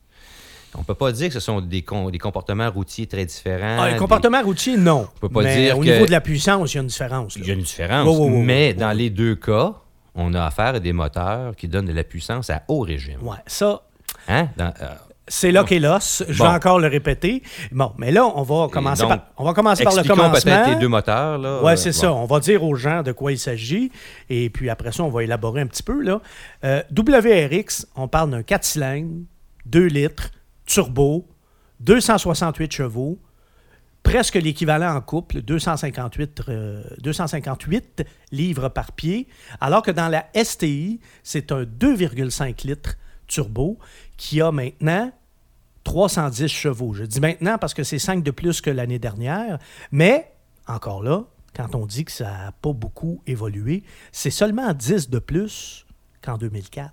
On 0.76 0.84
peut 0.84 0.94
pas 0.94 1.10
dire 1.10 1.28
que 1.28 1.34
ce 1.34 1.40
sont 1.40 1.60
des, 1.60 1.82
com- 1.82 2.10
des 2.12 2.18
comportements 2.18 2.70
routiers 2.70 3.06
très 3.08 3.24
différents. 3.24 3.78
Ah, 3.80 3.90
des- 3.92 3.96
comportement 3.98 4.40
routier, 4.42 4.76
non. 4.76 5.08
peut 5.20 5.28
pas 5.28 5.42
Mais 5.42 5.56
dire 5.66 5.76
au 5.78 5.80
que- 5.82 5.86
niveau 5.90 6.06
de 6.06 6.10
la 6.12 6.20
puissance, 6.20 6.72
il 6.72 6.76
y 6.76 6.78
a 6.78 6.82
une 6.82 6.86
différence. 6.86 7.36
là. 7.36 7.42
Il 7.44 7.48
y 7.48 7.50
a 7.50 7.54
une 7.54 7.62
différence, 7.62 8.18
mais 8.30 8.72
dans 8.74 8.92
les 8.92 9.10
deux 9.10 9.34
cas, 9.34 9.74
on 10.14 10.34
a 10.34 10.44
affaire 10.44 10.74
à 10.74 10.80
des 10.80 10.92
moteurs 10.92 11.54
qui 11.56 11.68
donnent 11.68 11.86
de 11.86 11.92
la 11.92 12.04
puissance 12.04 12.50
à 12.50 12.62
haut 12.68 12.80
régime. 12.80 13.22
Ouais, 13.22 13.36
ça, 13.46 13.82
Hein? 14.28 14.48
Dans- 14.56 14.74
euh, 14.82 14.86
c'est 15.28 15.50
là 15.52 15.62
qu'est 15.64 15.78
l'os. 15.78 16.24
Je 16.28 16.36
Bon. 16.38 16.44
vais 16.48 16.50
encore 16.56 16.78
le 16.80 16.88
répéter. 16.88 17.42
Bon, 17.72 17.92
mais 17.96 18.10
là, 18.10 18.26
on 18.26 18.42
va 18.42 18.68
commencer, 18.68 19.02
donc, 19.02 19.10
par, 19.10 19.26
on 19.38 19.44
va 19.44 19.54
commencer 19.54 19.84
par 19.84 19.94
le 19.94 20.02
commencement. 20.02 20.32
peut-être 20.42 20.68
les 20.70 20.76
deux 20.76 20.88
moteurs. 20.88 21.38
Oui, 21.62 21.72
Euh, 21.72 21.76
c'est 21.76 21.90
bon. 21.90 21.96
ça. 21.96 22.12
On 22.12 22.26
va 22.26 22.40
dire 22.40 22.62
aux 22.64 22.74
gens 22.74 23.02
de 23.02 23.12
quoi 23.12 23.30
il 23.32 23.38
s'agit. 23.38 23.90
Et 24.28 24.50
puis 24.50 24.68
après 24.68 24.90
ça, 24.92 25.04
on 25.04 25.08
va 25.08 25.22
élaborer 25.22 25.60
un 25.62 25.66
petit 25.66 25.82
peu. 25.84 26.02
Là. 26.02 26.20
Euh, 26.64 26.82
WRX, 26.94 27.86
on 27.96 28.08
parle 28.08 28.30
d'un 28.30 28.42
4 28.42 28.64
cylindres, 28.64 29.22
2 29.66 29.86
litres, 29.86 30.30
turbo, 30.66 31.26
268 31.80 32.72
chevaux, 32.72 33.18
presque 34.02 34.34
l'équivalent 34.34 34.94
en 34.94 35.00
couple, 35.00 35.42
258, 35.42 36.42
euh, 36.48 36.82
258 37.00 38.04
livres 38.32 38.68
par 38.68 38.92
pied, 38.92 39.28
alors 39.60 39.82
que 39.82 39.90
dans 39.90 40.08
la 40.08 40.26
STI, 40.34 41.00
c'est 41.22 41.52
un 41.52 41.62
2,5 41.62 42.66
litres 42.66 42.96
turbo 43.26 43.78
qui 44.16 44.40
a 44.40 44.50
maintenant 44.50 45.12
310 45.84 46.48
chevaux. 46.48 46.94
Je 46.94 47.04
dis 47.04 47.20
maintenant 47.20 47.58
parce 47.58 47.74
que 47.74 47.84
c'est 47.84 47.98
5 47.98 48.22
de 48.22 48.30
plus 48.30 48.60
que 48.60 48.70
l'année 48.70 48.98
dernière, 48.98 49.58
mais 49.92 50.32
encore 50.66 51.02
là, 51.02 51.24
quand 51.54 51.74
on 51.74 51.86
dit 51.86 52.04
que 52.04 52.12
ça 52.12 52.30
n'a 52.30 52.52
pas 52.52 52.72
beaucoup 52.72 53.22
évolué, 53.26 53.82
c'est 54.12 54.30
seulement 54.30 54.72
10 54.72 55.10
de 55.10 55.18
plus 55.18 55.86
qu'en 56.22 56.36
2004. 56.36 56.92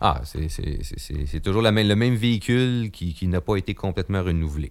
Ah, 0.00 0.20
c'est- 0.24 1.40
toujours 1.40 1.62
la 1.62 1.72
même- 1.72 1.88
le 1.88 1.96
même 1.96 2.14
véhicule 2.14 2.90
qui, 2.90 3.14
qui 3.14 3.26
n'a 3.28 3.40
pas 3.40 3.56
été 3.56 3.72
complètement 3.74 4.22
renouvelé. 4.22 4.70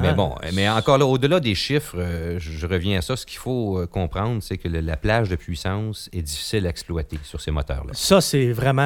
Mais 0.00 0.08
Ah. 0.08 0.12
bon, 0.14 0.34
mais 0.54 0.68
encore 0.68 0.98
là, 0.98 1.04
au-delà 1.06 1.40
des 1.40 1.54
chiffres, 1.54 1.96
euh, 1.98 2.38
je, 2.38 2.52
je 2.52 2.66
reviens 2.66 2.98
à 2.98 3.02
ça. 3.02 3.16
Ce 3.16 3.26
qu'il 3.26 3.38
faut 3.38 3.78
euh, 3.78 3.86
comprendre, 3.86 4.40
c'est 4.42 4.58
que 4.58 4.68
le- 4.68 4.80
la 4.80 4.96
plage 4.96 5.28
de 5.28 5.36
puissance 5.36 6.08
est 6.12 6.22
difficile 6.22 6.66
à 6.66 6.70
exploiter 6.70 7.18
sur 7.24 7.40
ces 7.40 7.50
moteurs-là. 7.50 7.92
Ça, 7.94 8.20
c'est 8.20 8.52
vraiment 8.52 8.82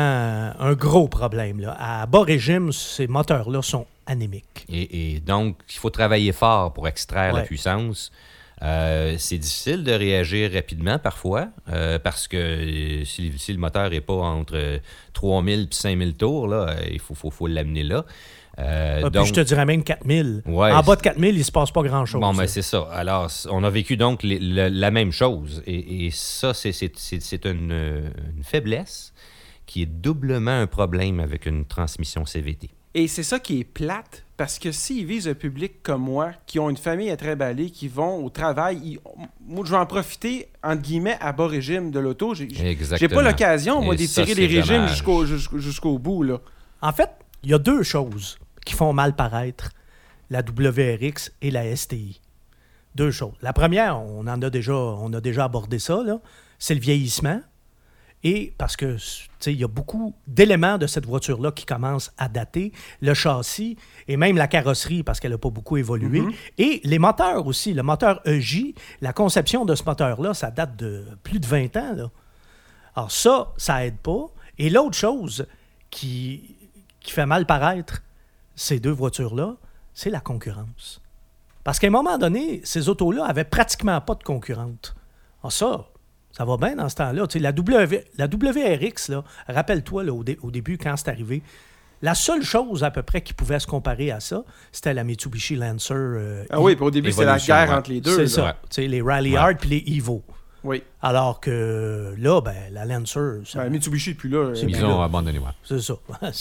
un 0.59 0.73
gros 0.75 1.09
problème. 1.09 1.61
Là. 1.61 1.77
À 1.79 2.07
bas 2.07 2.23
régime, 2.23 2.73
ces 2.73 3.07
moteurs-là 3.07 3.61
sont 3.63 3.87
anémiques. 4.07 4.65
Et, 4.71 5.15
et 5.17 5.21
donc, 5.21 5.59
il 5.69 5.77
faut 5.79 5.91
travailler 5.91 6.33
fort 6.33 6.73
pour 6.73 6.89
extraire 6.89 7.33
la 7.35 7.43
puissance. 7.43 8.11
Euh, 8.63 9.17
c'est 9.19 9.37
difficile 9.39 9.85
de 9.85 9.93
réagir 9.93 10.51
rapidement 10.53 10.99
parfois 10.99 11.49
euh, 11.71 11.99
parce 11.99 12.27
que 12.27 12.37
euh, 12.39 13.05
si, 13.05 13.31
si 13.37 13.53
le 13.53 13.59
moteur 13.59 13.91
n'est 13.91 14.01
pas 14.01 14.15
entre 14.15 14.81
3000 15.13 15.61
et 15.61 15.67
5000 15.71 16.15
tours, 16.15 16.49
là, 16.49 16.75
il 16.91 16.99
faut, 16.99 17.15
faut, 17.15 17.31
faut 17.31 17.47
l'amener 17.47 17.83
là. 17.83 18.07
Euh, 18.59 19.01
Ah, 19.05 19.11
puis 19.11 19.11
donc- 19.11 19.27
je 19.27 19.35
te 19.35 19.41
dirais 19.41 19.67
même 19.67 19.85
4000. 19.85 20.43
Ouais, 20.47 20.73
en 20.73 20.81
bas 20.83 20.97
de 20.97 21.03
4000, 21.03 21.37
il 21.37 21.45
se 21.45 21.53
passe 21.53 21.71
pas 21.71 21.83
grand-chose. 21.83 22.19
Bon, 22.23 22.33
ben 22.33 22.47
c'est 22.47 22.63
ça. 22.63 22.89
Alors, 22.91 23.31
on 23.51 23.63
a 23.63 23.69
vécu 23.69 23.99
donc 23.99 24.23
les- 24.23 24.39
le- 24.39 24.69
la 24.69 24.91
même 24.91 25.13
chose. 25.13 25.63
Et, 25.67 26.07
et 26.07 26.11
ça, 26.11 26.55
c'est- 26.55 26.73
une, 27.45 28.11
une 28.35 28.43
faiblesse 28.45 29.13
qui 29.67 29.83
est 29.83 29.87
doublement 29.87 30.59
un 30.59 30.67
problème 30.67 31.21
avec 31.21 31.45
une 31.45 31.67
transmission 31.67 32.25
CVT. 32.25 32.71
Et 32.99 33.09
c'est 33.09 33.23
ça 33.23 33.39
qui 33.39 33.61
est 33.61 33.65
plate, 33.65 34.25
parce 34.39 34.59
que 34.59 34.73
s'ils 34.73 35.05
visent 35.05 35.29
un 35.29 35.35
public 35.35 35.83
comme 35.83 36.01
moi, 36.01 36.33
qui 36.47 36.59
ont 36.59 36.71
une 36.71 36.79
famille 36.79 37.11
à 37.11 37.17
très 37.19 37.37
balai, 37.37 37.69
qui 37.69 37.89
vont 37.89 38.25
au 38.25 38.31
travail, 38.31 38.81
ils- 38.83 38.99
moi, 39.47 39.65
je 39.67 39.71
vais 39.71 39.77
en 39.77 39.85
profiter, 39.85 40.49
entre 40.65 40.81
guillemets, 40.81 41.19
à 41.21 41.33
bas 41.33 41.47
régime 41.47 41.91
de 41.91 41.99
l'auto. 42.01 42.33
J'ai 42.99 43.09
pas 43.09 43.17
l'occasion, 43.29 43.83
moi, 43.83 43.95
d'étirer 44.25 44.35
les 44.35 44.47
régimes 44.61 44.83
jusqu'au 44.89 45.27
jusqu'au- 45.27 45.59
jusqu'au 45.59 45.99
bout, 45.99 46.23
là. 46.23 46.41
En 46.81 46.93
fait, 46.93 47.11
il 47.43 47.51
y 47.51 47.55
a 47.55 47.59
deux 47.59 47.83
choses 47.83 48.39
qui 48.65 48.73
font 48.73 48.95
mal 48.95 49.15
paraître 49.15 49.73
la 50.31 50.41
WRX 50.43 51.33
et 51.43 51.51
la 51.51 51.65
STI. 51.77 52.23
Deux 52.95 53.11
choses. 53.11 53.35
La 53.43 53.53
première, 53.53 54.01
on 54.01 54.21
en 54.27 54.41
a 54.41 54.49
déjà, 54.49 54.75
on 54.75 55.13
a 55.13 55.21
déjà 55.21 55.45
abordé 55.45 55.79
ça, 55.79 56.03
là, 56.03 56.19
c'est 56.59 56.73
le 56.75 56.81
vieillissement. 56.81 57.43
Et 58.29 58.53
parce 58.59 58.75
que, 58.75 58.97
tu 58.97 59.29
sais, 59.39 59.53
il 59.53 59.61
y 59.61 59.63
a 59.63 59.69
beaucoup 59.69 60.13
d'éléments 60.27 60.79
de 60.79 60.89
cette 60.89 61.07
voiture-là 61.07 61.53
qui 61.53 61.65
commencent 61.65 62.11
à 62.19 62.29
dater. 62.29 62.73
Le 63.01 63.15
châssis 63.15 63.77
et 64.09 64.17
même 64.17 64.37
la 64.37 64.49
carrosserie, 64.49 65.05
parce 65.05 65.21
qu'elle 65.21 65.31
n'a 65.31 65.39
pas 65.39 65.51
beaucoup 65.51 65.77
évolué. 65.77 66.25
Et 66.59 66.81
les 66.83 66.99
moteurs 66.99 67.47
aussi. 67.47 67.73
Le 67.73 67.85
moteur 67.85 68.21
EJ, 68.25 68.75
la 69.01 69.13
conception 69.13 69.65
de 69.65 69.77
ce 69.77 69.85
moteur-là, 69.85 70.35
ça 70.35 70.51
date 70.51 70.75
de 70.75 71.05
plus 71.23 71.39
de 71.39 71.47
20 71.47 71.77
ans. 71.77 71.95
Là. 71.95 72.11
Alors 72.97 73.13
ça, 73.13 73.53
ça 73.59 73.87
aide 73.87 73.99
pas. 73.99 74.27
Et 74.59 74.71
l'autre 74.71 74.97
chose 74.97 75.47
qui, 75.91 76.57
qui 76.99 77.13
fait 77.13 77.27
mal 77.27 77.47
paraître 77.47 78.03
ces 78.57 78.81
deux 78.81 78.91
voitures-là, 78.91 79.55
c'est 79.95 80.11
la 80.11 80.19
concurrence. 80.19 81.01
Parce 81.63 81.79
qu'à 81.79 81.87
un 81.87 81.91
moment 81.91 82.19
donné, 82.19 82.61
ces 82.65 82.89
autos-là 82.89 83.25
avaient 83.25 83.45
pratiquement 83.45 84.01
pas 84.01 84.17
de 84.17 84.25
concurrente. 84.25 84.97
Alors 85.43 85.53
ça, 85.53 85.87
ça 86.37 86.45
va 86.45 86.57
bien 86.57 86.77
dans 86.77 86.89
ce 86.89 86.97
temps-là. 86.97 87.27
Tu 87.27 87.35
sais, 87.35 87.39
la, 87.39 87.53
w, 87.53 88.05
la 88.19 88.27
WRX, 88.27 89.13
rappelle-toi 89.49 90.05
au, 90.11 90.23
dé- 90.25 90.39
au 90.43 90.51
début, 90.51 90.77
quand 90.79 90.95
c'est 90.97 91.09
arrivé, 91.09 91.43
la 92.03 92.15
seule 92.15 92.43
chose 92.43 92.85
à 92.85 92.91
peu 92.91 93.03
près 93.03 93.23
qui 93.23 93.33
pouvait 93.33 93.59
se 93.59 93.67
comparer 93.67 94.11
à 94.11 94.21
ça, 94.21 94.45
c'était 94.71 94.93
la 94.93 95.03
Mitsubishi 95.03 95.57
Lancer. 95.57 95.95
euh, 95.95 96.45
Ah 96.51 96.61
oui, 96.61 96.77
puis 96.77 96.85
au 96.85 96.91
début, 96.91 97.11
c'est 97.11 97.25
la 97.25 97.39
guerre 97.39 97.71
ouais. 97.71 97.75
entre 97.77 97.91
les 97.91 98.01
deux. 98.03 98.15
c'est 98.17 98.27
ça. 98.27 98.57
Ouais. 98.77 98.87
Les 98.87 99.01
Rally 99.01 99.31
Ouais. 99.33 99.39
Hard 99.39 99.57
puis 99.59 99.71
les 99.71 99.97
Evo. 99.97 100.23
Oui. 100.67 100.83
Alors 101.01 101.41
que 101.41 102.15
là, 102.19 102.41
ben, 102.41 102.55
la 102.73 102.85
Lancer, 102.85 103.41
ça, 103.45 103.61
Ouais, 103.61 103.71
Mitsubishi, 103.71 104.15
puis 104.15 104.29
là. 104.29 104.53
C'est 104.55 104.65
euh, 104.65 104.69
Ils 104.69 104.77
bien 104.77 104.85
ont 104.91 104.99
là. 104.99 105.05
abandonné, 105.05 105.39
ouais. 105.39 105.47
c'est 105.65 105.81
ça. 105.81 105.95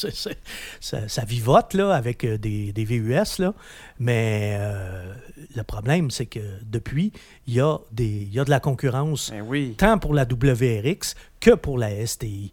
Ça. 0.81 1.07
ça 1.07 1.25
vivote 1.25 1.73
là, 1.73 1.93
avec 1.93 2.23
euh, 2.23 2.37
des, 2.37 2.73
des 2.73 2.83
VUS. 2.85 3.39
Là. 3.39 3.53
Mais 3.99 4.57
euh, 4.59 5.13
le 5.55 5.63
problème, 5.63 6.09
c'est 6.11 6.25
que 6.25 6.39
depuis, 6.63 7.11
il 7.47 7.53
y, 7.53 7.61
a 7.61 7.77
des- 7.91 8.03
il 8.29 8.33
y 8.33 8.39
a 8.39 8.43
de 8.45 8.49
la 8.49 8.59
concurrence 8.59 9.29
Ben 9.31 9.43
oui. 9.47 9.75
tant 9.77 9.97
pour 9.99 10.13
la 10.13 10.23
WRX 10.25 11.15
que 11.39 11.51
pour 11.55 11.77
la 11.77 12.05
STI. 12.05 12.51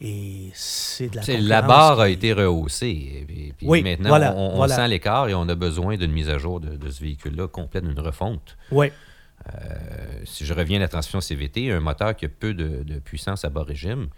Et 0.00 0.50
c'est 0.54 1.08
de 1.08 1.16
la 1.16 1.22
concurrence. 1.22 1.42
la 1.48 1.62
barre 1.62 2.00
a 2.00 2.08
été 2.08 2.32
rehaussée. 2.32 2.86
Et 3.20 3.24
puis, 3.26 3.54
puis 3.56 3.66
Oui, 3.66 3.82
maintenant, 3.82 4.10
voilà, 4.10 4.32
on, 4.36 4.52
on 4.52 4.56
voilà. 4.56 4.76
sent 4.76 4.86
l'écart 4.88 5.28
et 5.28 5.34
on 5.34 5.48
a 5.48 5.56
besoin 5.56 5.96
d'une 5.96 6.12
mise 6.12 6.28
à 6.30 6.38
jour 6.38 6.60
de, 6.60 6.76
de 6.76 6.88
ce 6.90 7.00
véhicule-là, 7.02 7.48
complète, 7.48 7.84
d'une 7.84 7.98
refonte. 7.98 8.56
Oui, 8.70 8.92
si 10.24 10.44
je 10.44 10.54
reviens 10.54 10.78
à 10.78 10.80
la 10.80 10.88
transmission 10.88 11.20
CVT, 11.20 11.70
un 11.72 11.80
moteur 11.80 12.14
qui 12.14 12.26
a 12.26 12.28
peu 12.28 12.54
de, 12.54 12.98
puissance 12.98 13.44
à 13.44 13.50
bas 13.50 13.62
régime, 13.62 14.08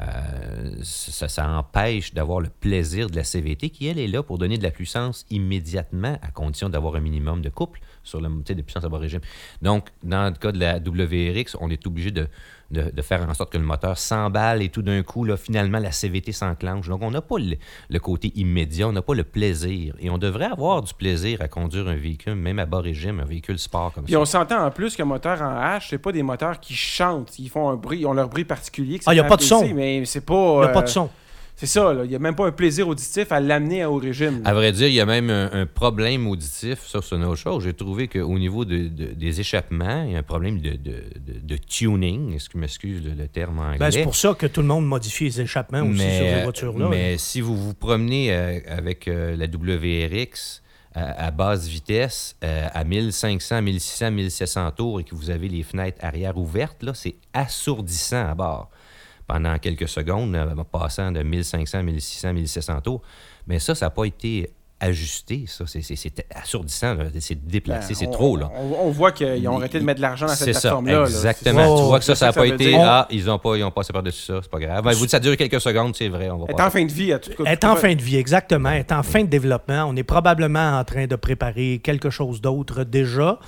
euh, 0.00 0.76
ça, 0.82 1.48
empêche 1.58 2.14
d'avoir 2.14 2.40
le 2.40 2.48
plaisir 2.48 3.10
de 3.10 3.16
la 3.16 3.24
CVT 3.24 3.70
qui, 3.70 3.88
elle, 3.88 3.98
est 3.98 4.06
là 4.06 4.22
pour 4.22 4.38
donner 4.38 4.56
de 4.56 4.62
la 4.62 4.70
puissance 4.70 5.26
immédiatement, 5.28 6.18
à 6.22 6.30
condition 6.30 6.68
d'avoir 6.68 6.94
un 6.94 7.00
minimum 7.00 7.42
de 7.42 7.48
couple 7.48 7.80
sur 8.04 8.20
le 8.20 8.28
de 8.28 8.62
puissance 8.62 8.84
à 8.84 8.88
bas 8.88 8.98
régime. 8.98 9.20
Donc, 9.60 9.88
dans 10.04 10.26
le 10.26 10.36
cas 10.36 10.52
de 10.52 10.60
la 10.60 10.78
WRX, 10.78 11.56
on 11.60 11.68
est 11.68 11.84
obligé 11.86 12.12
de, 12.12 12.28
de- 12.70 12.90
de 12.90 13.02
faire 13.02 13.26
en 13.28 13.32
sorte 13.34 13.50
que 13.52 13.58
le 13.58 13.64
moteur 13.64 13.96
s'emballe 13.96 14.60
et 14.62 14.68
tout 14.68 14.82
d'un 14.82 15.02
coup, 15.02 15.24
là, 15.24 15.36
finalement, 15.36 15.78
la 15.78 15.90
CVT 15.92 16.32
s'enclenche. 16.32 16.88
Donc, 16.88 17.02
on 17.02 17.10
n'a 17.10 17.22
pas 17.22 17.38
le, 17.38 17.56
le 17.88 17.98
côté 17.98 18.30
immédiat, 18.34 18.88
on 18.88 18.92
n'a 18.92 19.00
pas 19.02 19.14
le 19.14 19.24
plaisir. 19.24 19.94
Et 20.00 20.10
on 20.10 20.18
devrait 20.18 20.46
avoir 20.46 20.82
du 20.82 20.92
plaisir 20.94 21.40
à 21.40 21.48
conduire 21.48 21.88
un 21.88 21.96
véhicule, 21.96 22.34
même 22.34 22.58
à 22.58 22.66
bas 22.66 22.80
régime, 22.80 23.20
un 23.20 23.24
véhicule 23.24 23.58
sport 23.58 23.92
comme 23.94 24.04
Puis 24.04 24.12
ça. 24.12 24.20
on 24.20 24.24
s'entend 24.24 24.64
en 24.64 24.70
plus 24.70 24.94
qu'un 24.96 25.04
moteur 25.06 25.40
en 25.40 25.54
H, 25.60 25.86
c'est 25.90 25.98
pas 25.98 26.12
des 26.12 26.22
moteurs 26.22 26.60
qui 26.60 26.74
chantent. 26.74 27.38
Ils 27.38 27.48
font 27.48 27.68
un 27.70 27.76
bruit, 27.76 28.00
ils 28.00 28.06
ont 28.06 28.12
leur 28.12 28.28
bruit 28.28 28.44
particulier. 28.44 28.98
que 28.98 29.04
Ah, 29.06 29.10
c'est 29.12 29.16
y 29.16 29.20
a 29.20 29.24
pas 29.24 29.36
de 29.36 29.44
apprécié, 29.44 29.68
son. 29.70 29.74
Mais 29.74 30.04
c'est 30.04 30.20
pas. 30.24 30.34
il 30.34 30.58
n'y 30.60 30.64
a 30.66 30.68
euh, 30.68 30.72
pas 30.72 30.82
de 30.82 30.88
son. 30.88 31.08
C'est 31.60 31.66
ça, 31.66 31.92
là. 31.92 32.04
Il 32.04 32.08
n'y 32.10 32.14
a 32.14 32.20
même 32.20 32.36
pas 32.36 32.46
un 32.46 32.52
plaisir 32.52 32.86
auditif 32.86 33.32
à 33.32 33.40
l'amener 33.40 33.84
au 33.84 33.96
régime. 33.96 34.42
là. 34.44 34.50
À 34.50 34.54
vrai 34.54 34.70
dire, 34.70 34.86
il 34.86 34.94
y 34.94 35.00
a 35.00 35.06
même 35.06 35.28
un, 35.28 35.50
un 35.52 35.66
problème 35.66 36.28
auditif, 36.28 36.86
ça 36.86 37.00
c'est 37.02 37.16
une 37.16 37.24
autre 37.24 37.34
chose. 37.34 37.64
J'ai 37.64 37.74
trouvé 37.74 38.06
qu'au 38.06 38.38
niveau 38.38 38.64
de- 38.64 38.86
de- 38.86 39.06
des 39.12 39.40
échappements, 39.40 40.04
il 40.04 40.12
y 40.12 40.14
a 40.14 40.18
un 40.20 40.22
problème 40.22 40.60
de, 40.60 40.70
de- 40.70 40.76
de- 41.16 41.40
de 41.42 41.56
tuning, 41.56 42.34
est-ce 42.34 42.48
que 42.48 42.54
je 42.54 42.58
m'excuse 42.60 43.02
le, 43.04 43.10
le 43.20 43.26
terme 43.26 43.58
anglais. 43.58 43.78
Ben, 43.78 43.90
c'est 43.90 44.04
pour 44.04 44.14
ça 44.14 44.34
que 44.38 44.46
tout 44.46 44.60
le 44.60 44.68
monde 44.68 44.86
modifie 44.86 45.24
les 45.24 45.40
échappements 45.40 45.82
aussi 45.82 45.98
sur 45.98 46.06
ces 46.08 46.42
voitures-là. 46.44 46.86
mais 46.90 47.18
si 47.18 47.40
vous 47.40 47.56
vous 47.56 47.74
promenez 47.74 48.32
euh, 48.32 48.60
avec 48.68 49.08
euh, 49.08 49.34
la 49.36 49.46
WRX 49.46 50.62
à, 50.94 51.26
à 51.26 51.30
basse 51.32 51.66
vitesse, 51.66 52.36
euh, 52.44 52.66
à 52.72 52.84
1500, 52.84 53.62
1600, 53.62 54.10
1700 54.12 54.70
tours 54.72 55.00
et 55.00 55.04
que 55.04 55.14
vous 55.14 55.30
avez 55.30 55.48
les 55.48 55.62
fenêtres 55.64 55.98
arrière 56.04 56.38
ouvertes, 56.38 56.82
là, 56.84 56.92
c'est 56.94 57.16
assourdissant 57.34 58.26
à 58.28 58.34
bord 58.34 58.70
pendant 59.28 59.56
quelques 59.58 59.88
secondes, 59.88 60.34
euh, 60.34 60.46
passant 60.72 61.12
de 61.12 61.22
1500, 61.22 61.84
1600, 61.84 62.32
1700 62.32 62.80
tours. 62.80 63.02
Mais 63.46 63.60
ça, 63.60 63.74
ça 63.76 63.86
n'a 63.86 63.90
pas 63.90 64.04
été 64.06 64.50
ajusté, 64.80 65.44
ça. 65.48 65.64
C'est- 65.66 66.24
assourdissant, 66.34 66.96
c'est 67.18 67.46
déplacé, 67.46 67.88
Ben, 67.88 67.94
c'est 67.98 68.06
on- 68.06 68.10
trop, 68.12 68.36
là. 68.36 68.48
On, 68.54 68.86
on 68.86 68.90
voit 68.90 69.10
qu'ils 69.10 69.48
ont 69.48 69.56
arrêté 69.56 69.80
de 69.80 69.84
mettre 69.84 69.96
de 69.96 70.02
l'argent 70.02 70.26
dans 70.26 70.34
cette 70.34 70.52
plateforme-là. 70.52 71.00
là. 71.00 71.04
exactement. 71.04 71.76
Tu 71.78 71.82
vois 71.82 71.98
que 71.98 72.04
ça, 72.04 72.14
ça 72.14 72.26
n'a 72.26 72.32
pas 72.32 72.46
été. 72.46 72.56
dire. 72.68 72.78
Ah, 72.80 73.08
ils 73.10 73.24
n'ont 73.24 73.40
pas, 73.40 73.56
ils 73.56 73.64
ont 73.64 73.72
passé 73.72 73.92
par-dessus 73.92 74.22
ça, 74.22 74.38
c'est 74.40 74.50
pas 74.50 74.60
grave. 74.60 74.84
Ben, 74.84 74.92
vous, 74.92 75.08
ça 75.08 75.18
dure 75.18 75.36
quelques 75.36 75.60
secondes, 75.60 75.96
c'est 75.96 76.08
vrai. 76.08 76.30
On 76.30 76.38
va 76.38 76.44
Elle 76.48 76.54
est 76.54 76.62
en 76.62 76.70
fin 76.70 76.84
de 76.84 76.92
vie, 76.92 77.12
à 77.12 77.18
tout 77.18 77.30
cas. 77.30 77.42
Elle 77.44 77.52
est 77.54 77.64
en 77.64 77.74
fin 77.74 77.92
de 77.92 78.00
vie, 78.00 78.16
exactement. 78.18 78.70
Elle 78.70 78.78
est 78.78 78.92
en 78.92 79.02
fin 79.02 79.22
de 79.22 79.28
développement. 79.28 79.84
On 79.88 79.96
est 79.96 80.04
probablement 80.04 80.78
en 80.78 80.84
train 80.84 81.08
de 81.08 81.16
préparer 81.16 81.80
quelque 81.82 82.10
chose 82.10 82.40
d'autre 82.40 82.84
déjà. 82.84 83.40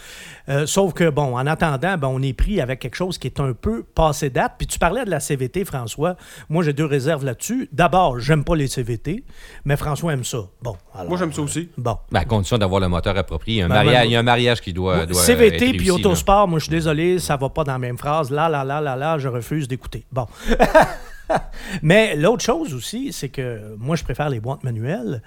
Euh, 0.51 0.67
sauf 0.67 0.93
que, 0.93 1.09
bon, 1.09 1.37
en 1.39 1.47
attendant, 1.47 1.97
ben, 1.97 2.09
on 2.09 2.21
est 2.23 2.33
pris 2.33 2.61
avec 2.61 2.81
quelque 2.81 2.97
chose 2.97 3.19
qui 3.19 3.29
est 3.29 3.39
un 3.41 3.53
peu 3.53 3.83
passé 3.83 4.31
date. 4.31 4.55
Puis 4.59 4.67
tu 4.67 4.79
parlais 4.79 5.05
de 5.05 5.11
la 5.11 5.21
CVT, 5.21 5.65
François. 5.65 6.17
Moi, 6.49 6.65
j'ai 6.65 6.73
deux 6.73 6.85
réserves 6.87 7.25
là-dessus. 7.25 7.69
D'abord, 7.73 8.19
j'aime 8.19 8.43
pas 8.43 8.57
les 8.57 8.67
CVT, 8.67 9.23
mais 9.65 9.77
François 9.77 10.13
aime 10.13 10.25
ça. 10.25 10.49
Bon. 10.61 10.77
alors, 10.95 11.09
Moi, 11.09 11.19
j'aime 11.19 11.33
ça 11.33 11.43
aussi. 11.43 11.69
Bon. 11.79 11.97
Ben, 12.11 12.21
à 12.21 12.25
condition 12.25 12.59
d'avoir 12.59 12.81
le 12.81 12.89
moteur 12.89 13.17
approprié. 13.17 13.59
Il 13.59 13.61
y 13.61 13.63
a 13.63 13.67
un, 13.67 13.69
Ben, 13.69 13.75
mariage, 13.77 14.03
ben, 14.03 14.09
il 14.09 14.13
y 14.13 14.17
a 14.17 14.19
un 14.19 14.25
mariage 14.25 14.61
qui 14.61 14.73
doit. 14.73 15.07
doit 15.07 15.23
CVT 15.23 15.71
être 15.71 15.77
puis 15.77 15.91
autosport, 15.91 16.49
moi 16.49 16.59
je 16.59 16.65
suis 16.65 16.71
désolé, 16.71 17.19
ça 17.19 17.37
va 17.37 17.49
pas 17.49 17.65
dans 17.65 17.73
la 17.73 17.79
même 17.79 17.99
phrase. 17.99 18.31
Là, 18.31 18.49
là, 18.49 18.65
là, 18.65 18.81
là, 18.81 18.97
là, 18.97 19.19
je 19.19 19.29
refuse 19.29 19.69
d'écouter. 19.69 20.05
Bon. 20.11 20.27
Mais 21.83 22.17
l'autre 22.17 22.43
chose 22.43 22.75
aussi, 22.75 23.13
c'est 23.13 23.29
que 23.29 23.77
moi 23.79 23.95
je 23.97 24.03
préfère 24.03 24.29
les 24.29 24.41
boîtes 24.41 24.65
manuelles. 24.65 25.23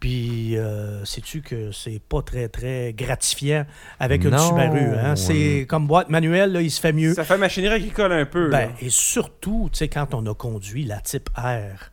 Puis, 0.00 0.56
euh, 0.56 1.04
sais-tu 1.04 1.42
que 1.42 1.72
c'est 1.72 2.00
pas 2.00 2.22
très, 2.22 2.48
très 2.48 2.94
gratifiant 2.96 3.66
avec 3.98 4.24
une 4.24 4.30
Non. 4.30 4.38
Subaru. 4.48 4.94
Hein? 4.96 5.14
C'est 5.14 5.66
comme 5.68 5.86
boîte 5.86 6.08
manuelle, 6.08 6.52
là, 6.52 6.62
il 6.62 6.70
se 6.70 6.80
fait 6.80 6.94
mieux. 6.94 7.12
Ça 7.12 7.24
fait 7.24 7.36
machinerie 7.36 7.74
agricole 7.74 8.12
un 8.12 8.24
peu. 8.24 8.48
Ben, 8.48 8.70
et 8.80 8.88
surtout, 8.88 9.68
tu 9.70 9.76
sais, 9.78 9.88
quand 9.88 10.14
on 10.14 10.24
a 10.26 10.34
conduit 10.34 10.84
la 10.84 11.00
type 11.00 11.28
R, 11.36 11.90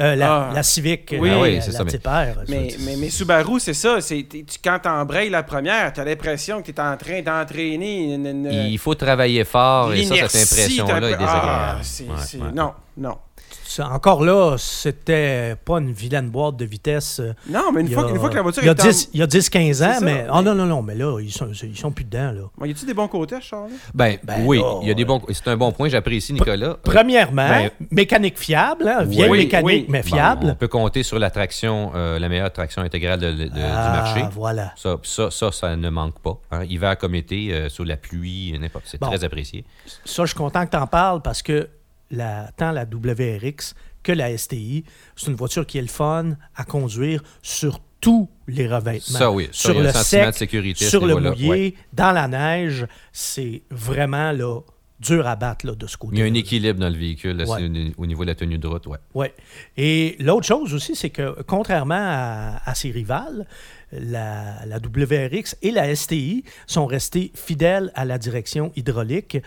euh, 0.00 0.14
la, 0.14 0.50
Ah. 0.50 0.52
la 0.54 0.62
Civic, 0.62 1.12
Oui. 1.18 1.28
euh, 1.30 1.34
Ah 1.34 1.40
oui, 1.42 1.54
la, 1.56 1.60
ça, 1.62 1.82
mais- 1.82 1.90
type 1.90 2.06
R. 2.06 2.44
Mais, 2.48 2.68
mais, 2.84 2.94
mais 2.96 3.10
Subaru, 3.10 3.58
c'est 3.58 3.74
ça. 3.74 3.98
Tu- 4.00 4.24
quand 4.62 4.78
t'embrayes 4.80 5.28
la 5.28 5.42
première, 5.42 5.92
t'as 5.92 6.04
l'impression 6.04 6.62
que 6.62 6.70
t'es 6.70 6.80
en 6.80 6.96
train 6.96 7.22
d'entraîner 7.22 8.14
une, 8.14 8.24
une- 8.24 8.52
Il 8.52 8.78
faut 8.78 8.94
travailler 8.94 9.42
fort 9.44 9.92
et 9.92 10.04
ça, 10.04 10.14
l'inertie, 10.14 10.38
cette 10.38 10.52
impression-là 10.52 10.96
est 11.08 11.16
désagréable. 11.16 11.48
Ah, 11.50 11.78
c'est- 11.82 12.04
Ouais, 12.04 12.10
c'est- 12.24 12.38
ouais. 12.38 12.52
Non, 12.54 12.72
non. 12.98 13.16
Encore 13.80 14.24
là, 14.24 14.56
c'était 14.58 15.54
pas 15.64 15.78
une 15.78 15.92
vilaine 15.92 16.30
boîte 16.30 16.56
de 16.56 16.64
vitesse. 16.64 17.20
euh, 17.20 17.32
Non, 17.48 17.70
mais 17.72 17.82
une, 17.82 17.88
fois, 17.90 18.06
a- 18.06 18.10
une 18.10 18.18
fois 18.18 18.28
que 18.28 18.34
la 18.34 18.42
voiture 18.42 18.62
il 18.62 18.66
y 18.66 18.68
a 18.68 18.72
est 18.72 18.80
en- 18.80 18.84
10, 18.84 19.10
il 19.14 19.20
y 19.20 19.22
a 19.22 19.26
10-15 19.26 19.82
ans, 19.82 19.98
mais. 20.02 20.14
mais- 20.24 20.26
Oh 20.32 20.42
non, 20.42 20.54
non, 20.54 20.66
non, 20.66 20.82
mais 20.82 20.94
là, 20.96 21.20
ils 21.20 21.30
sont, 21.30 21.48
ils 21.62 21.76
sont 21.78 21.92
plus 21.92 22.04
dedans, 22.04 22.32
là. 22.32 22.40
Bon, 22.58 22.64
y 22.66 22.70
a-tu 22.72 22.84
des 22.86 22.94
bons 22.94 23.06
côtés, 23.08 23.40
char-là? 23.40 23.68
Ben, 23.94 24.16
Ben 24.24 24.42
oui, 24.44 24.60
il 24.82 24.88
y 24.88 24.90
a 24.90 24.94
des 24.94 25.04
bons. 25.04 25.22
C'est 25.32 25.46
un 25.48 25.56
bon 25.56 25.70
point, 25.70 25.88
j'apprécie, 25.88 26.32
Nicolas. 26.32 26.76
Premièrement, 26.82 27.48
Ben- 27.48 27.70
mécanique 27.92 28.38
fiable, 28.38 28.88
hein, 28.88 29.04
vieille 29.04 29.30
Oui, 29.30 29.38
mécanique, 29.38 29.66
oui. 29.66 29.86
mais 29.88 30.00
Bon, 30.02 30.08
fiable. 30.08 30.46
on 30.50 30.54
peut 30.56 30.68
compter 30.68 31.02
sur 31.04 31.18
la 31.20 31.30
traction, 31.30 31.92
euh, 31.94 32.18
la 32.18 32.28
meilleure 32.28 32.52
traction 32.52 32.82
intégrale 32.82 33.20
de- 33.20 33.32
de- 33.32 33.50
Ah, 33.54 33.86
du 33.92 33.96
marché. 33.96 34.24
voilà. 34.32 34.72
Ça, 34.76 34.96
ça, 35.04 35.30
ça, 35.30 35.52
ça 35.52 35.76
ne 35.76 35.88
manque 35.90 36.18
pas. 36.20 36.38
hein. 36.50 36.64
Hiver 36.64 36.98
comme 36.98 37.14
été, 37.14 37.52
euh, 37.52 37.68
sous 37.68 37.84
la 37.84 37.96
pluie, 37.96 38.56
n'importe. 38.60 38.84
C'est 38.88 39.00
Bon. 39.00 39.06
très 39.08 39.22
apprécié. 39.22 39.64
Ça, 40.04 40.22
je 40.24 40.28
suis 40.28 40.36
content 40.36 40.66
que 40.66 40.70
tu 40.72 40.76
en 40.76 40.86
parles 40.88 41.22
parce 41.22 41.42
que 41.42 41.68
la, 42.10 42.50
tant 42.56 42.72
la 42.72 42.84
WRX 42.84 43.74
que 44.02 44.12
la 44.12 44.36
STI, 44.36 44.84
c'est 45.16 45.26
une 45.30 45.36
voiture 45.36 45.66
qui 45.66 45.78
est 45.78 45.82
le 45.82 45.88
fun 45.88 46.36
à 46.56 46.64
conduire 46.64 47.22
sur 47.42 47.80
tous 48.00 48.28
les 48.46 48.66
revêtements. 48.68 49.18
Ça, 49.18 49.30
oui. 49.30 49.48
Ça, 49.52 49.72
sur 49.72 49.80
le 49.80 49.90
sec, 49.92 50.26
de 50.26 50.32
sécurité 50.32 50.84
sur 50.84 51.04
le 51.04 51.16
mouillé, 51.16 51.48
Ouais. 51.48 51.74
dans 51.92 52.12
la 52.12 52.28
neige, 52.28 52.86
c'est 53.12 53.62
vraiment 53.70 54.30
là, 54.32 54.60
dur 55.00 55.26
à 55.26 55.34
battre 55.36 55.66
là, 55.66 55.74
de 55.74 55.86
ce 55.86 55.96
côté 55.96 56.16
Il 56.16 56.20
y 56.20 56.22
a 56.22 56.26
un 56.26 56.34
équilibre 56.34 56.78
dans 56.80 56.88
le 56.88 56.96
véhicule 56.96 57.36
là, 57.36 57.44
Ouais. 57.44 57.58
c'est 57.60 57.92
au 57.98 58.06
niveau 58.06 58.22
de 58.24 58.28
la 58.30 58.34
tenue 58.36 58.58
de 58.58 58.66
route. 58.68 58.86
Ouais. 58.86 58.98
Ouais. 59.14 59.34
Et 59.76 60.16
l'autre 60.20 60.46
chose 60.46 60.74
aussi, 60.74 60.94
c'est 60.96 61.10
que 61.10 61.42
contrairement 61.42 61.94
à, 61.98 62.60
à 62.64 62.74
ses 62.74 62.90
rivales, 62.92 63.46
la, 63.92 64.64
la 64.66 64.76
WRX 64.78 65.56
et 65.62 65.70
la 65.70 65.94
STI 65.94 66.44
sont 66.66 66.86
restés 66.86 67.32
fidèles 67.34 67.90
à 67.94 68.04
la 68.04 68.18
direction 68.18 68.70
hydraulique. 68.76 69.38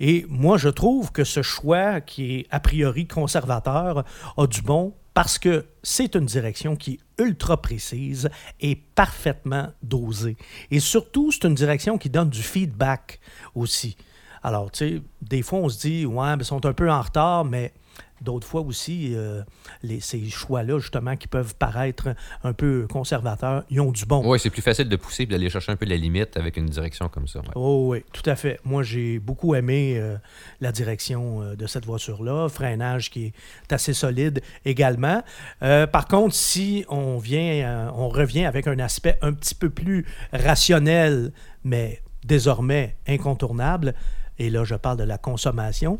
Et 0.00 0.26
moi, 0.28 0.58
je 0.58 0.68
trouve 0.68 1.12
que 1.12 1.24
ce 1.24 1.42
choix, 1.42 2.00
qui 2.00 2.36
est 2.36 2.46
a 2.50 2.60
priori 2.60 3.06
conservateur, 3.06 4.04
a 4.36 4.46
du 4.46 4.62
bon 4.62 4.94
parce 5.14 5.38
que 5.38 5.66
c'est 5.82 6.14
une 6.14 6.26
direction 6.26 6.76
qui 6.76 6.92
est 6.92 7.22
ultra 7.22 7.60
précise 7.60 8.30
et 8.60 8.76
parfaitement 8.76 9.72
dosée. 9.82 10.36
Et 10.70 10.78
surtout, 10.78 11.32
c'est 11.32 11.44
une 11.44 11.56
direction 11.56 11.98
qui 11.98 12.08
donne 12.08 12.30
du 12.30 12.42
feedback 12.42 13.18
aussi. 13.56 13.96
Alors, 14.44 14.70
tu 14.70 14.78
sais, 14.78 15.02
des 15.20 15.42
fois, 15.42 15.58
on 15.58 15.68
se 15.68 15.80
dit, 15.80 16.06
ouais, 16.06 16.34
ils 16.38 16.44
sont 16.44 16.64
un 16.64 16.72
peu 16.72 16.88
en 16.88 17.02
retard, 17.02 17.44
mais 17.44 17.72
d'autres 18.20 18.46
fois 18.46 18.62
aussi, 18.62 19.12
euh, 19.14 19.42
les, 19.82 20.00
ces 20.00 20.28
choix-là, 20.28 20.78
justement, 20.78 21.16
qui 21.16 21.28
peuvent 21.28 21.54
paraître 21.54 22.08
un 22.44 22.52
peu 22.52 22.86
conservateurs, 22.88 23.64
ils 23.70 23.80
ont 23.80 23.92
du 23.92 24.04
bon. 24.04 24.22
Oui, 24.24 24.38
c'est 24.38 24.50
plus 24.50 24.62
facile 24.62 24.88
de 24.88 24.96
pousser 24.96 25.24
et 25.24 25.26
d'aller 25.26 25.50
chercher 25.50 25.72
un 25.72 25.76
peu 25.76 25.86
la 25.86 25.96
limite 25.96 26.36
avec 26.36 26.56
une 26.56 26.66
direction 26.66 27.08
comme 27.08 27.26
ça. 27.26 27.40
ouais. 27.40 27.46
Oh 27.54 27.88
oui, 27.90 28.04
tout 28.12 28.28
à 28.28 28.36
fait. 28.36 28.60
Moi, 28.64 28.82
j'ai 28.82 29.18
beaucoup 29.18 29.54
aimé 29.54 29.94
euh, 29.96 30.16
la 30.60 30.72
direction 30.72 31.42
euh, 31.42 31.56
de 31.56 31.66
cette 31.66 31.84
voiture-là. 31.84 32.48
Freinage 32.48 33.10
qui 33.10 33.26
est 33.26 33.72
assez 33.72 33.92
solide 33.92 34.40
également. 34.64 35.22
Par 35.60 36.08
contre, 36.08 36.34
si 36.34 36.84
on 36.88 37.18
vient, 37.18 37.92
on 37.94 38.08
revient 38.08 38.44
avec 38.44 38.66
un 38.66 38.78
aspect 38.78 39.18
un 39.22 39.32
petit 39.32 39.54
peu 39.54 39.70
plus 39.70 40.06
rationnel, 40.32 41.32
mais 41.64 42.00
désormais 42.24 42.96
incontournable, 43.06 43.94
et 44.38 44.50
là, 44.50 44.64
je 44.64 44.74
parle 44.74 44.98
de 44.98 45.04
la 45.04 45.18
consommation, 45.18 45.98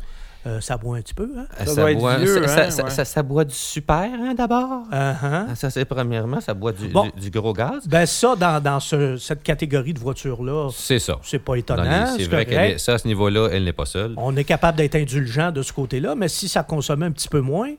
euh, 0.49 0.61
ça 0.61 0.77
boit 0.77 0.97
un 0.97 1.01
petit 1.01 1.13
peu, 1.13 1.29
hein? 1.37 1.45
Ça 1.65 1.93
boit, 1.93 2.17
vieux, 2.17 2.47
ça, 2.47 2.65
hein, 2.65 2.69
ça- 2.71 2.83
ouais. 2.83 2.89
ça- 2.89 3.05
ça 3.05 3.23
boit 3.23 3.45
du 3.45 3.53
super 3.53 4.09
hein, 4.21 4.33
d'abord? 4.35 4.83
Uh-huh. 4.91 5.45
Ah, 5.49 5.55
Ça, 5.55 5.69
c'est 5.69 5.85
premièrement, 5.85 6.41
ça 6.41 6.53
boit 6.53 6.71
du, 6.71 6.87
Bon. 6.87 7.09
du- 7.15 7.29
du 7.29 7.29
gros 7.29 7.53
gaz? 7.53 7.87
Ben 7.87 8.05
ça, 8.05 8.35
dans, 8.35 8.61
dans 8.61 8.79
ce- 8.79 9.17
cette 9.17 9.43
catégorie 9.43 9.93
de 9.93 9.99
voiture-là, 9.99 10.69
C'est 10.73 10.99
ça. 10.99 11.17
c'est 11.23 11.39
pas 11.39 11.55
étonnant. 11.55 11.83
les- 11.83 12.11
C'est 12.17 12.23
c'est 12.23 12.29
vrai 12.31 12.45
qu'elle 12.45 12.71
est- 12.71 12.77
ça, 12.77 12.93
à 12.93 12.97
ce 12.97 13.07
niveau-là, 13.07 13.49
elle 13.51 13.63
n'est 13.63 13.73
pas 13.73 13.85
seule. 13.85 14.13
On 14.17 14.35
est 14.35 14.43
capable 14.43 14.77
d'être 14.77 14.95
indulgent 14.95 15.51
de 15.51 15.61
ce 15.61 15.71
côté-là, 15.71 16.15
mais 16.15 16.27
si 16.27 16.47
ça 16.49 16.63
consommait 16.63 17.05
un 17.05 17.11
petit 17.11 17.29
peu 17.29 17.41
moins, 17.41 17.69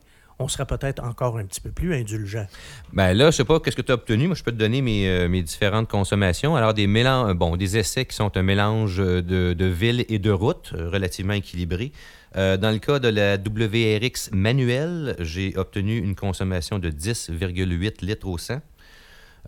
on 0.41 0.49
serait 0.49 0.67
peut-être 0.67 1.03
encore 1.05 1.39
un 1.39 1.45
petit 1.45 1.61
peu 1.61 1.71
plus 1.71 1.95
indulgent. 1.95 2.47
Ben 2.93 3.13
là, 3.13 3.31
je 3.31 3.37
sais 3.37 3.45
pas 3.45 3.61
qu'est-ce 3.61 3.77
que 3.77 3.83
tu 3.83 3.93
as 3.93 3.95
obtenu? 3.95 4.27
Moi, 4.27 4.35
je 4.35 4.43
peux 4.43 4.53
te 4.53 4.57
donner 4.57 4.81
mes, 4.83 5.09
euh, 5.09 5.29
mes 5.29 5.43
différentes 5.43 5.89
consommations. 5.89 6.57
Alors, 6.57 6.75
des 6.75 6.87
mélanges, 6.87 7.35
bon, 7.35 7.57
des 7.57 7.77
essais 7.77 8.07
qui 8.07 8.17
sont 8.17 8.37
un 8.37 8.43
mélange 8.43 8.99
euh, 8.99 9.23
de, 9.23 9.53
de 9.53 9.65
ville 9.67 10.05
et 10.09 10.19
de 10.19 10.31
route, 10.31 10.73
euh, 10.75 10.89
relativement 10.91 11.35
équilibré. 11.35 11.93
Euh, 12.37 12.57
dans 12.57 12.71
le 12.71 12.79
cas 12.79 12.99
de 12.99 13.09
la 13.09 13.37
WRX 13.37 14.31
manuelle, 14.33 15.17
j'ai 15.19 15.57
obtenu 15.57 15.99
une 15.99 16.15
consommation 16.15 16.79
de 16.79 16.91
10,8 16.91 18.05
litres 18.05 18.27
au 18.29 18.39
100. 18.39 18.61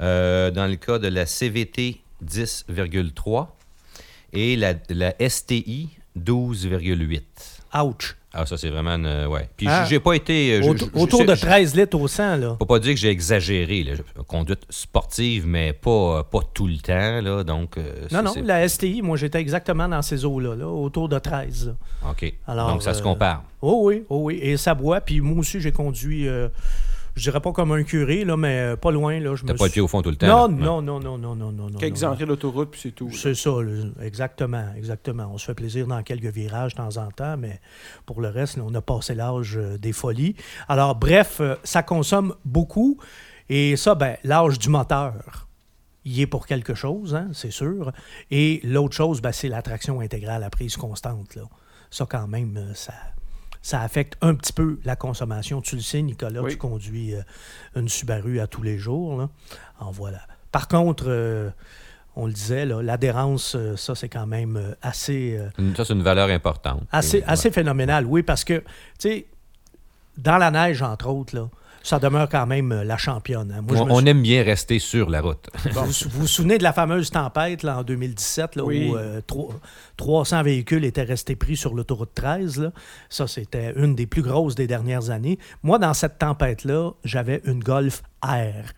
Euh, 0.00 0.50
dans 0.50 0.66
le 0.66 0.76
cas 0.76 0.98
de 0.98 1.08
la 1.08 1.26
CVT, 1.26 2.00
10,3. 2.24 3.48
Et 4.32 4.56
la, 4.56 4.74
la 4.88 5.14
STI, 5.28 5.90
12,8. 6.18 7.22
Ouch! 7.74 8.16
Ah, 8.34 8.46
ça, 8.46 8.56
c'est 8.56 8.70
vraiment... 8.70 8.92
une- 8.96 9.06
euh, 9.06 9.26
ouais. 9.26 9.48
Puis, 9.56 9.66
Ah. 9.68 9.84
j'ai 9.88 10.00
pas 10.00 10.14
été... 10.14 10.54
euh, 10.54 10.62
je- 10.62 10.78
je- 10.78 10.98
autour 11.00 11.24
de 11.26 11.34
je- 11.34 11.40
13 11.42 11.74
litres 11.76 11.98
au 11.98 12.08
100, 12.08 12.36
là. 12.36 12.56
faut 12.58 12.64
pas 12.66 12.78
dire 12.78 12.94
que 12.94 12.98
j'ai 13.00 13.10
exagéré. 13.10 13.84
Là. 13.84 13.92
Conduite 14.26 14.62
sportive, 14.70 15.46
mais 15.46 15.72
pas, 15.74 16.24
pas 16.24 16.40
tout 16.54 16.66
le 16.66 16.78
temps. 16.78 17.20
Là, 17.20 17.44
donc, 17.44 17.76
euh, 17.76 18.06
Non, 18.10 18.22
non, 18.22 18.32
la 18.42 18.66
STI, 18.68 19.02
moi, 19.02 19.16
j'étais 19.16 19.38
exactement 19.40 19.86
dans 19.88 20.02
ces 20.02 20.24
eaux-là, 20.24 20.54
là, 20.56 20.66
autour 20.66 21.08
de 21.08 21.18
13. 21.18 21.66
là. 22.02 22.10
OK. 22.10 22.32
Alors, 22.46 22.68
donc, 22.72 22.82
ça 22.82 22.94
se 22.94 23.00
euh, 23.00 23.02
compare. 23.02 23.42
Oh 23.60 23.82
oui, 23.84 24.02
oh 24.08 24.20
oui. 24.24 24.38
Et 24.42 24.56
ça 24.56 24.74
boit. 24.74 25.00
Puis 25.00 25.20
moi 25.20 25.38
aussi, 25.38 25.60
j'ai 25.60 25.70
conduit, 25.72 26.26
euh, 26.26 26.48
je 27.14 27.22
dirais 27.22 27.40
pas 27.40 27.52
comme 27.52 27.72
un 27.72 27.82
curé, 27.82 28.24
là, 28.24 28.36
mais 28.36 28.58
euh, 28.58 28.76
pas 28.76 28.90
loin. 28.90 29.20
Là, 29.20 29.34
je 29.34 29.44
T'as 29.44 29.54
pas 29.54 29.66
le 29.66 29.70
pied 29.70 29.82
au 29.82 29.88
fond 29.88 30.00
tout 30.00 30.10
le 30.10 30.16
temps. 30.16 30.48
Non, 30.48 30.48
non, 30.48 30.82
non, 30.82 31.00
non, 31.00 31.18
non, 31.18 31.36
non, 31.36 31.52
non. 31.52 31.78
Quelques 31.78 32.02
entrées 32.04 32.24
d'autoroute, 32.24 32.70
puis 32.70 32.80
c'est 32.80 32.92
tout. 32.92 33.10
C'est 33.12 33.34
ça, 33.34 33.50
là, 33.50 33.84
exactement, 34.00 34.64
exactement. 34.76 35.30
On 35.32 35.38
se 35.38 35.46
fait 35.46 35.54
plaisir 35.54 35.86
dans 35.86 36.02
quelques 36.02 36.32
virages 36.32 36.72
de 36.72 36.78
temps 36.78 36.96
en 36.96 37.10
temps, 37.10 37.36
mais 37.36 37.60
pour 38.06 38.20
le 38.20 38.28
reste, 38.28 38.56
là, 38.56 38.64
on 38.66 38.74
a 38.74 38.80
passé 38.80 39.14
l'âge 39.14 39.56
euh, 39.58 39.76
des 39.76 39.92
folies. 39.92 40.36
Alors, 40.68 40.94
bref, 40.94 41.38
euh, 41.40 41.56
ça 41.64 41.82
consomme 41.82 42.34
beaucoup. 42.44 42.98
Et 43.48 43.76
ça, 43.76 43.94
ben, 43.94 44.16
l'âge 44.24 44.58
du 44.58 44.70
moteur, 44.70 45.48
il 46.06 46.18
est 46.18 46.26
pour 46.26 46.46
quelque 46.46 46.74
chose, 46.74 47.14
hein, 47.14 47.28
c'est 47.34 47.50
sûr. 47.50 47.92
Et 48.30 48.60
l'autre 48.64 48.94
chose, 48.94 49.20
ben, 49.20 49.32
c'est 49.32 49.48
la 49.48 49.60
traction 49.60 50.00
intégrale 50.00 50.42
à 50.42 50.48
prise 50.48 50.76
constante. 50.76 51.34
Là. 51.34 51.42
Ça, 51.90 52.06
quand 52.08 52.26
même, 52.26 52.72
ça, 52.74 52.94
ça 53.62 53.80
affecte 53.80 54.16
un 54.20 54.34
petit 54.34 54.52
peu 54.52 54.78
la 54.84 54.96
consommation. 54.96 55.60
Tu 55.62 55.76
le 55.76 55.82
sais, 55.82 56.02
Nicolas, 56.02 56.42
Oui. 56.42 56.50
tu 56.52 56.56
conduis 56.58 57.14
euh, 57.14 57.22
une 57.76 57.88
Subaru 57.88 58.40
à 58.40 58.46
tous 58.46 58.62
les 58.62 58.76
jours. 58.78 59.16
Là. 59.16 59.28
En 59.78 59.90
voilà. 59.90 60.20
Par 60.50 60.68
contre, 60.68 61.04
euh, 61.06 61.48
on 62.16 62.26
le 62.26 62.32
disait, 62.32 62.66
là, 62.66 62.82
l'adhérence, 62.82 63.54
euh, 63.54 63.76
ça, 63.76 63.94
c'est 63.94 64.08
quand 64.08 64.26
même 64.26 64.74
assez, 64.82 65.38
euh, 65.38 65.74
Ça, 65.76 65.84
c'est 65.84 65.94
une 65.94 66.02
valeur 66.02 66.28
importante. 66.28 66.82
assez, 66.92 67.22
assez 67.26 67.50
phénoménal. 67.50 68.04
Oui, 68.04 68.22
parce 68.22 68.44
que, 68.44 68.58
tu 68.58 68.64
sais, 68.98 69.26
dans 70.18 70.36
la 70.36 70.50
neige, 70.50 70.82
entre 70.82 71.08
autres, 71.08 71.34
là, 71.34 71.48
ça 71.82 71.98
demeure 71.98 72.28
quand 72.28 72.46
même 72.46 72.70
euh, 72.72 72.84
la 72.84 72.96
championne. 72.96 73.52
hein. 73.52 73.62
Moi, 73.62 73.72
ouais. 73.72 73.78
je 73.78 73.82
on, 73.82 73.86
me 73.86 73.92
on 73.92 73.98
sou- 74.00 74.06
aime 74.06 74.22
bien 74.22 74.42
rester 74.42 74.78
sur 74.78 75.10
la 75.10 75.20
route. 75.20 75.48
vous, 75.72 75.80
vous 75.84 76.20
vous 76.20 76.26
souvenez 76.26 76.58
de 76.58 76.62
la 76.62 76.72
fameuse 76.72 77.10
tempête 77.10 77.62
là, 77.62 77.78
en 77.78 77.82
2017 77.82 78.56
là, 78.56 78.64
Oui. 78.64 78.88
où 78.90 78.96
euh, 78.96 79.20
tro- 79.26 79.52
300 79.96 80.42
véhicules 80.42 80.84
étaient 80.84 81.02
restés 81.02 81.36
pris 81.36 81.56
sur 81.56 81.74
l'autoroute 81.74 82.12
13? 82.14 82.60
là? 82.60 82.72
Ça, 83.08 83.26
c'était 83.26 83.72
une 83.76 83.94
des 83.94 84.06
plus 84.06 84.22
grosses 84.22 84.54
des 84.54 84.66
dernières 84.66 85.10
années. 85.10 85.38
Moi, 85.62 85.78
dans 85.78 85.94
cette 85.94 86.18
tempête-là, 86.18 86.92
j'avais 87.04 87.40
une 87.44 87.62
Golf 87.62 88.02
R. 88.22 88.72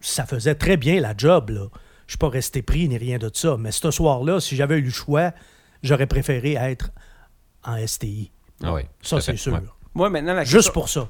Ça 0.00 0.26
faisait 0.26 0.54
très 0.54 0.76
bien 0.76 1.00
la 1.00 1.14
job. 1.16 1.50
Là. 1.50 1.66
Je 2.06 2.12
suis 2.12 2.18
pas 2.18 2.28
resté 2.28 2.60
pris 2.62 2.88
ni 2.88 2.98
rien 2.98 3.18
de 3.18 3.30
ça. 3.32 3.56
Mais 3.58 3.70
ce 3.72 3.90
soir-là, 3.90 4.40
si 4.40 4.56
j'avais 4.56 4.76
eu 4.78 4.82
le 4.82 4.90
choix, 4.90 5.32
j'aurais 5.82 6.06
préféré 6.06 6.54
être 6.54 6.90
en 7.64 7.76
STI. 7.86 8.30
Ah 8.62 8.74
oui, 8.74 8.82
Ça, 9.02 9.20
c'est 9.20 9.36
sûr. 9.36 9.54
ouais. 9.54 9.60
Moi, 9.94 10.10
maintenant, 10.10 10.34
la 10.34 10.44
Juste 10.44 10.72
pour 10.72 10.88
ça. 10.88 11.08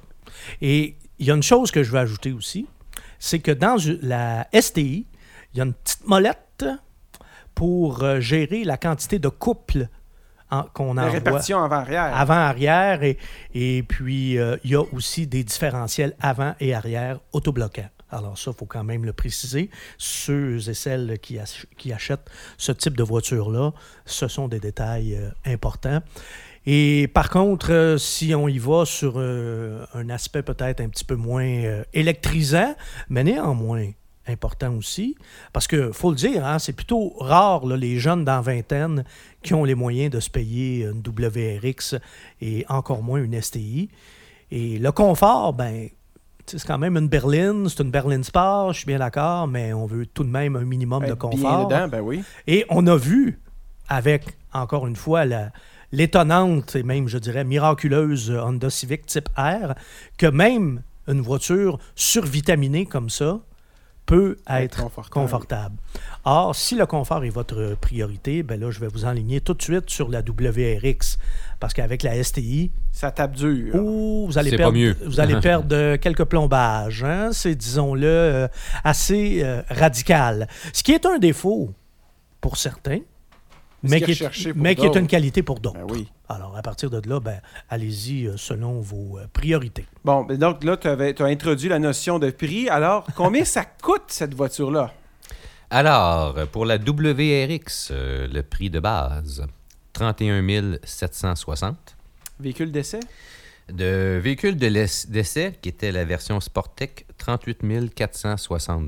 Et 0.61 0.97
il 1.19 1.27
y 1.27 1.31
a 1.31 1.35
une 1.35 1.43
chose 1.43 1.71
que 1.71 1.83
je 1.83 1.91
veux 1.91 1.99
ajouter 1.99 2.33
aussi, 2.33 2.67
c'est 3.19 3.39
que 3.39 3.51
dans 3.53 3.77
la 4.03 4.47
STI, 4.59 5.07
il 5.53 5.59
y 5.59 5.61
a 5.61 5.65
une 5.65 5.73
petite 5.75 6.07
molette 6.07 6.65
pour 7.55 8.03
euh, 8.03 8.21
gérer 8.21 8.65
la 8.65 8.77
quantité 8.77 9.19
de 9.19 9.29
couple 9.29 9.87
en- 10.51 10.65
qu'on 10.65 10.95
La 10.95 11.03
envoie 11.05 11.13
répartition 11.15 11.63
avant-arrière. 11.63 12.17
avant-arrière. 12.17 13.03
Et, 13.05 13.19
et 13.55 13.83
puis, 13.85 14.39
euh, 14.39 14.57
il 14.65 14.71
y 14.73 14.75
a 14.75 14.83
aussi 14.93 15.27
des 15.27 15.45
différentiels 15.45 16.15
avant 16.21 16.55
et 16.61 16.75
arrière 16.75 17.21
autobloquants. 17.33 17.89
Alors 18.11 18.39
ça, 18.39 18.51
il 18.53 18.57
faut 18.57 18.67
quand 18.67 18.85
même 18.85 19.05
le 19.05 19.13
préciser. 19.13 19.71
Ceux 19.99 20.69
et 20.69 20.75
celles 20.75 21.19
qui, 21.21 21.39
ach- 21.39 21.67
qui 21.77 21.93
achètent 21.93 22.29
ce 22.59 22.71
type 22.73 22.97
de 22.97 23.03
voiture-là, 23.03 23.73
ce 24.05 24.29
sont 24.29 24.47
des 24.49 24.61
détails 24.61 25.17
euh, 25.17 25.31
importants. 25.47 26.01
Et 26.67 27.09
par 27.13 27.29
contre, 27.31 27.73
euh, 27.73 27.99
si 27.99 28.35
on 28.35 28.49
y 28.49 28.59
va 28.59 28.85
sur 28.87 29.15
euh, 29.17 29.85
un 29.95 30.09
aspect 30.09 30.43
peut-être 30.43 30.81
un 30.81 30.89
petit 30.89 31.05
peu 31.05 31.15
moins 31.17 31.45
euh, 31.45 31.85
électrisant, 31.93 32.75
mais 33.09 33.23
néanmoins 33.25 33.89
important 34.27 34.75
aussi, 34.75 35.15
parce 35.53 35.67
que 35.67 35.93
faut 35.93 36.09
le 36.11 36.17
dire, 36.17 36.47
hein, 36.47 36.59
c'est 36.59 36.73
plutôt 36.73 37.11
rare 37.19 37.67
là, 37.67 37.77
les 37.77 37.99
jeunes 37.99 38.25
dans 38.25 38.41
vingtaine 38.41 39.05
qui 39.43 39.53
ont 39.53 39.65
les 39.65 39.75
moyens 39.75 40.11
de 40.11 40.21
se 40.21 40.31
payer 40.31 40.85
une 40.87 41.03
WRX 41.07 41.97
et 42.41 42.65
encore 42.71 43.03
moins 43.03 43.23
une 43.23 43.39
STI. 43.41 43.91
Et 44.51 44.79
le 44.79 44.93
confort, 44.93 45.53
ben, 45.53 45.89
c'est 46.47 46.65
quand 46.65 46.79
même 46.79 46.97
une 46.97 47.09
berline, 47.09 47.69
c'est 47.69 47.83
une 47.83 47.91
berline 47.91 48.25
sport, 48.25 48.73
je 48.73 48.79
suis 48.79 48.87
bien 48.87 48.99
d'accord, 49.01 49.47
mais 49.47 49.75
on 49.75 49.85
veut 49.85 50.07
tout 50.07 50.25
de 50.25 50.31
même 50.31 50.57
un 50.57 50.65
minimum 50.65 51.01
de 51.05 51.09
Être 51.13 51.29
bien 51.29 51.31
confort. 51.43 51.69
dedans, 51.69 51.89
ben 51.89 52.01
oui. 52.01 52.25
Et 52.47 52.65
on 52.71 52.87
a 52.87 52.97
vu, 52.97 53.39
avec, 53.91 54.25
encore 54.55 54.87
une 54.87 54.97
fois, 54.97 55.27
la- 55.27 55.51
l'étonnante 55.95 56.77
et 56.77 56.83
même, 56.83 57.09
je 57.09 57.19
dirais, 57.19 57.45
miraculeuse 57.45 58.31
Honda 58.31 58.71
Civic 58.71 59.07
type 59.07 59.29
R, 59.37 59.75
que 60.19 60.27
même 60.27 60.83
une 61.09 61.21
voiture 61.21 61.79
survitaminée 61.95 62.87
comme 62.87 63.11
ça 63.11 63.41
peut 64.07 64.37
être 64.51 64.83
confortable. 64.83 65.09
confortable. 65.15 65.77
Or, 66.25 66.55
si 66.55 66.75
le 66.75 66.85
confort 66.85 67.25
est 67.25 67.31
votre 67.31 67.75
priorité, 67.81 68.43
ben 68.43 68.61
là, 68.61 68.71
je 68.71 68.79
vais 68.81 68.89
vous 68.89 69.07
enligner 69.07 69.41
tout 69.41 69.55
de 69.55 69.63
suite 69.63 69.89
sur 69.89 70.11
la 70.11 70.21
WRX. 70.21 71.17
Parce 71.59 71.73
qu'avec 71.73 72.03
la 72.03 72.23
STI, 72.23 72.71
Ça 72.93 73.11
tape 73.11 73.33
dur. 73.35 73.75
Ouh, 73.77 74.27
vous 74.27 74.37
allez 74.37 74.51
C'est 74.51 74.57
pas 74.57 74.65
perdre, 74.65 74.77
mieux. 74.79 74.95
Vous 75.07 75.21
allez 75.21 75.37
perdre 75.41 75.75
euh, 75.75 75.97
quelques 75.97 76.25
plombages. 76.25 77.03
hein. 77.03 77.31
C'est, 77.33 77.55
disons-le, 77.55 78.07
euh, 78.07 78.49
assez 78.83 79.41
euh, 79.43 79.63
radical. 79.71 80.49
Ce 80.75 80.83
qui 80.83 80.93
est 80.93 81.07
un 81.07 81.19
défaut 81.19 81.73
pour 82.43 82.59
certains, 82.59 82.99
mais, 83.91 84.01
qui 84.01 84.05
est 84.05 84.09
est, 84.11 84.13
recherché 84.13 84.53
pour 84.53 84.63
mais 84.63 84.75
qui 84.75 84.83
est 84.83 84.87
d'autres. 84.87 85.01
une 85.01 85.07
qualité 85.07 85.43
pour 85.43 85.61
d'autres. 85.61 85.79
Ben 85.79 85.87
oui. 85.91 86.09
Alors, 86.29 86.57
à 86.57 86.63
partir 86.63 86.91
de 86.91 87.01
là, 87.09 87.21
ben, 87.21 87.41
allez-y 87.69 88.27
euh, 88.27 88.37
selon 88.37 88.81
vos 88.81 89.19
euh, 89.19 89.27
priorités. 89.33 89.87
Bon, 90.05 90.25
ben 90.25 90.39
donc 90.39 90.65
là, 90.65 90.77
tu 90.77 90.89
as 90.89 91.27
introduit 91.27 91.69
la 91.69 91.79
notion 91.79 92.19
de 92.19 92.31
prix. 92.31 92.69
Alors, 92.69 93.07
combien 93.17 93.45
ça 93.45 93.65
coûte, 93.65 94.05
cette 94.09 94.35
voiture-là? 94.35 94.93
Alors, 95.71 96.35
pour 96.49 96.67
la 96.67 96.77
WRX, 96.77 97.91
euh, 97.91 98.29
le 98.33 98.43
prix 98.43 98.71
de 98.71 98.81
base, 98.81 99.45
31 99.93 100.79
760. 100.85 101.97
Véhicule 102.41 102.73
d'essai? 102.73 103.01
De 103.73 104.21
véhicule 104.23 104.57
de 104.57 104.69
d'essai, 104.69 105.59
qui 105.61 105.69
était 105.71 105.91
la 105.91 106.05
version 106.05 106.39
Sportec, 106.41 107.07
38 107.17 107.95
460 107.95 108.87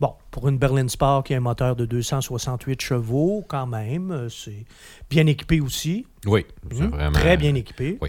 Bon, 0.00 0.14
pour 0.30 0.48
une 0.48 0.56
Berlin 0.56 0.88
Sport 0.88 1.24
qui 1.24 1.34
a 1.34 1.36
un 1.36 1.40
moteur 1.40 1.76
de 1.76 1.84
268 1.84 2.80
chevaux, 2.80 3.44
quand 3.46 3.66
même, 3.66 4.10
euh, 4.10 4.28
c'est 4.30 4.64
bien 5.10 5.26
équipé 5.26 5.60
aussi. 5.60 6.06
Oui, 6.26 6.46
c'est 6.72 6.80
Mhm. 6.84 6.90
vraiment... 6.90 7.12
Très 7.12 7.36
bien 7.36 7.54
équipé. 7.54 7.98
Oui. 8.00 8.08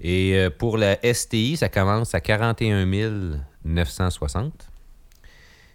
Et 0.00 0.34
euh, 0.36 0.50
pour 0.50 0.76
la 0.76 0.98
STI, 1.02 1.56
ça 1.56 1.68
commence 1.70 2.14
à 2.14 2.20
41 2.20 2.84
960. 3.64 4.52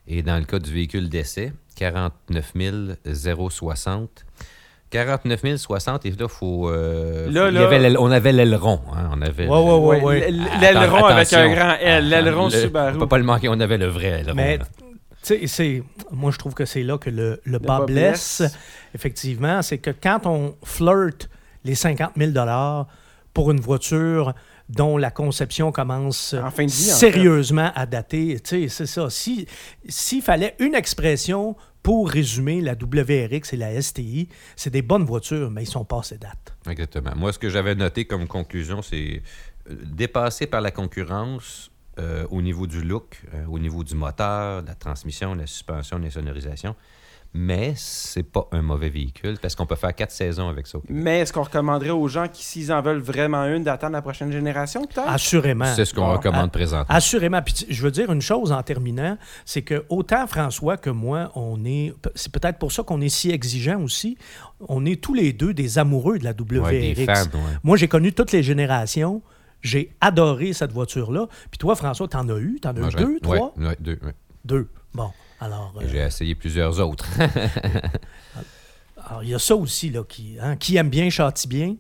Et 0.07 0.21
dans 0.21 0.37
le 0.37 0.45
cas 0.45 0.59
du 0.59 0.71
véhicule 0.71 1.09
d'essai, 1.09 1.51
49 1.75 2.53
060. 3.49 4.25
49 4.91 5.57
060, 5.57 6.05
et 6.05 6.11
là, 6.11 6.27
faut, 6.27 6.69
euh, 6.69 7.25
Là, 7.31 7.45
faut- 7.45 7.47
il 7.49 7.53
y 7.55 7.57
là- 7.57 7.65
avait 7.65 7.97
on 7.97 8.11
avait 8.11 8.31
l'aileron. 8.31 8.79
hein, 8.95 9.09
on 9.11 9.21
avait 9.23 9.47
Ouais, 9.47 9.57
ouais, 9.59 9.77
ouais. 9.79 10.01
Ouais, 10.03 10.27
l- 10.29 10.43
L'aileron 10.61 11.05
avec 11.05 11.33
un 11.33 11.51
grand 11.51 11.73
L, 11.79 12.09
l'aileron 12.09 12.45
Le- 12.45 12.51
Subaru. 12.51 12.97
On 12.97 12.99
peut 12.99 13.07
pas 13.07 13.17
le 13.17 13.23
manquer, 13.23 13.49
on 13.49 13.59
avait 13.59 13.79
le 13.79 13.87
vrai 13.87 14.19
aileron. 14.21 14.35
Mais, 14.35 14.59
c'est- 15.47 15.83
moi, 16.11 16.31
je 16.31 16.37
trouve 16.37 16.53
que 16.53 16.65
c'est 16.65 16.83
là 16.83 16.97
que 16.97 17.09
le, 17.09 17.41
le 17.45 17.59
bas 17.59 17.79
bas 17.79 17.85
blesse. 17.85 18.39
blesse. 18.41 18.53
Effectivement, 18.93 19.61
c'est 19.61 19.77
que 19.77 19.89
quand 19.91 20.25
on 20.25 20.55
flirte 20.63 21.29
les 21.63 21.75
50 21.75 22.11
000 22.17 22.31
pour 23.33 23.51
une 23.51 23.59
voiture 23.59 24.33
dont 24.69 24.97
la 24.97 25.11
conception 25.11 25.71
commence 25.71 26.33
En 26.33 26.51
fin 26.51 26.65
de 26.65 26.71
vie, 26.71 26.91
en 26.91 26.95
sérieusement 26.95 27.71
à 27.75 27.85
dater, 27.85 28.39
tu 28.43 28.49
sais, 28.61 28.67
c'est 28.69 28.85
ça. 28.85 29.09
Si- 29.09 29.47
S'il 29.87 30.21
fallait 30.21 30.55
une 30.59 30.75
expression 30.75 31.55
pour 31.81 32.09
résumer 32.09 32.61
la 32.61 32.73
WRX 32.75 33.51
et 33.53 33.57
la 33.57 33.81
STI, 33.81 34.29
c'est 34.55 34.69
des 34.69 34.81
bonnes 34.81 35.03
voitures, 35.03 35.51
mais 35.51 35.63
ils 35.63 35.67
sont 35.69 35.83
passés 35.83 36.17
date. 36.17 36.55
Exactement. 36.69 37.11
Moi, 37.15 37.33
ce 37.33 37.39
que 37.39 37.49
j'avais 37.49 37.75
noté 37.75 38.05
comme 38.05 38.25
conclusion, 38.27 38.81
c'est 38.81 39.21
euh, 39.69 39.75
dépassé 39.85 40.47
par 40.47 40.61
la 40.61 40.71
concurrence 40.71 41.71
euh, 41.99 42.25
au 42.31 42.41
niveau 42.41 42.67
du 42.67 42.81
look, 42.83 43.21
euh, 43.33 43.45
au 43.49 43.59
niveau 43.59 43.83
du 43.83 43.95
moteur, 43.95 44.63
de 44.63 44.67
la 44.67 44.75
transmission, 44.75 45.35
de 45.35 45.41
la 45.41 45.47
suspension, 45.47 45.99
de 45.99 46.05
la 46.05 46.11
sonorisation. 46.11 46.75
Mais 47.35 47.73
c'est 47.75 48.21
pas 48.21 48.47
un 48.51 48.61
mauvais 48.61 48.89
véhicule 48.89 49.39
parce 49.41 49.55
qu'on 49.55 49.65
peut 49.65 49.73
faire 49.75 49.95
quatre 49.95 50.11
saisons 50.11 50.49
avec 50.49 50.67
ça. 50.67 50.77
au 50.77 50.81
Québec. 50.81 51.03
Mais 51.03 51.19
est-ce 51.21 51.33
qu'on 51.33 51.41
recommanderait 51.41 51.89
aux 51.89 52.07
gens 52.07 52.27
qui, 52.27 52.45
s'ils 52.45 52.71
en 52.71 52.79
veulent 52.83 52.99
vraiment 53.01 53.45
une, 53.45 53.63
d'attendre 53.63 53.93
la 53.93 54.03
prochaine 54.03 54.31
génération, 54.31 54.81
peut-être? 54.85 55.09
Assurément. 55.09 55.65
C'est 55.75 55.85
ce 55.85 55.95
qu'on 55.95 56.05
Bon. 56.05 56.11
recommande 56.13 56.45
Ah, 56.45 56.49
présentement. 56.49 56.95
Assurément. 56.95 57.41
Puis 57.41 57.65
je 57.67 57.81
veux 57.81 57.89
dire 57.89 58.11
une 58.11 58.21
chose 58.21 58.51
en 58.51 58.61
terminant, 58.61 59.17
c'est 59.45 59.63
que 59.63 59.83
autant 59.89 60.27
François 60.27 60.77
que 60.77 60.91
moi, 60.91 61.31
on 61.33 61.65
est. 61.65 61.95
C'est 62.13 62.31
peut-être 62.31 62.59
pour 62.59 62.71
ça 62.71 62.83
qu'on 62.83 63.01
est 63.01 63.09
si 63.09 63.31
exigeant 63.31 63.81
aussi. 63.81 64.15
On 64.69 64.85
est 64.85 65.01
tous 65.01 65.15
les 65.15 65.33
deux 65.33 65.55
des 65.55 65.79
amoureux 65.79 66.19
de 66.19 66.25
la 66.25 66.33
WRX. 66.33 66.61
Ouais, 66.61 66.93
des 66.93 67.05
fans, 67.05 67.13
ouais. 67.33 67.39
Moi, 67.63 67.77
j'ai 67.77 67.87
connu 67.87 68.13
toutes 68.13 68.31
les 68.31 68.43
générations. 68.43 69.23
J'ai 69.63 69.95
adoré 70.01 70.53
cette 70.53 70.71
voiture-là. 70.71 71.27
Puis 71.49 71.57
toi, 71.57 71.75
François, 71.75 72.07
t'en 72.07 72.27
as 72.29 72.37
eu? 72.37 72.59
T'en 72.61 72.69
as 72.71 72.79
Moi, 72.79 72.89
eu 72.89 72.95
deux, 72.95 73.13
ouais, 73.13 73.19
trois? 73.21 73.53
ouais, 73.57 73.77
deux. 73.79 73.97
ouais. 74.03 74.13
Deux. 74.45 74.67
Bon. 74.93 75.09
Alors, 75.39 75.73
Et 75.81 75.85
euh, 75.85 75.87
J'ai 75.89 75.97
essayé 75.99 76.35
plusieurs 76.35 76.79
autres. 76.79 77.05
alors, 79.09 79.23
il 79.23 79.29
y 79.29 79.33
a 79.33 79.39
ça 79.39 79.55
aussi, 79.55 79.89
là, 79.89 80.03
qui, 80.03 80.37
hein, 80.41 80.55
qui 80.55 80.75
aime 80.77 80.89
bien 80.89 81.09
châtie 81.09 81.47
bien. 81.47 81.75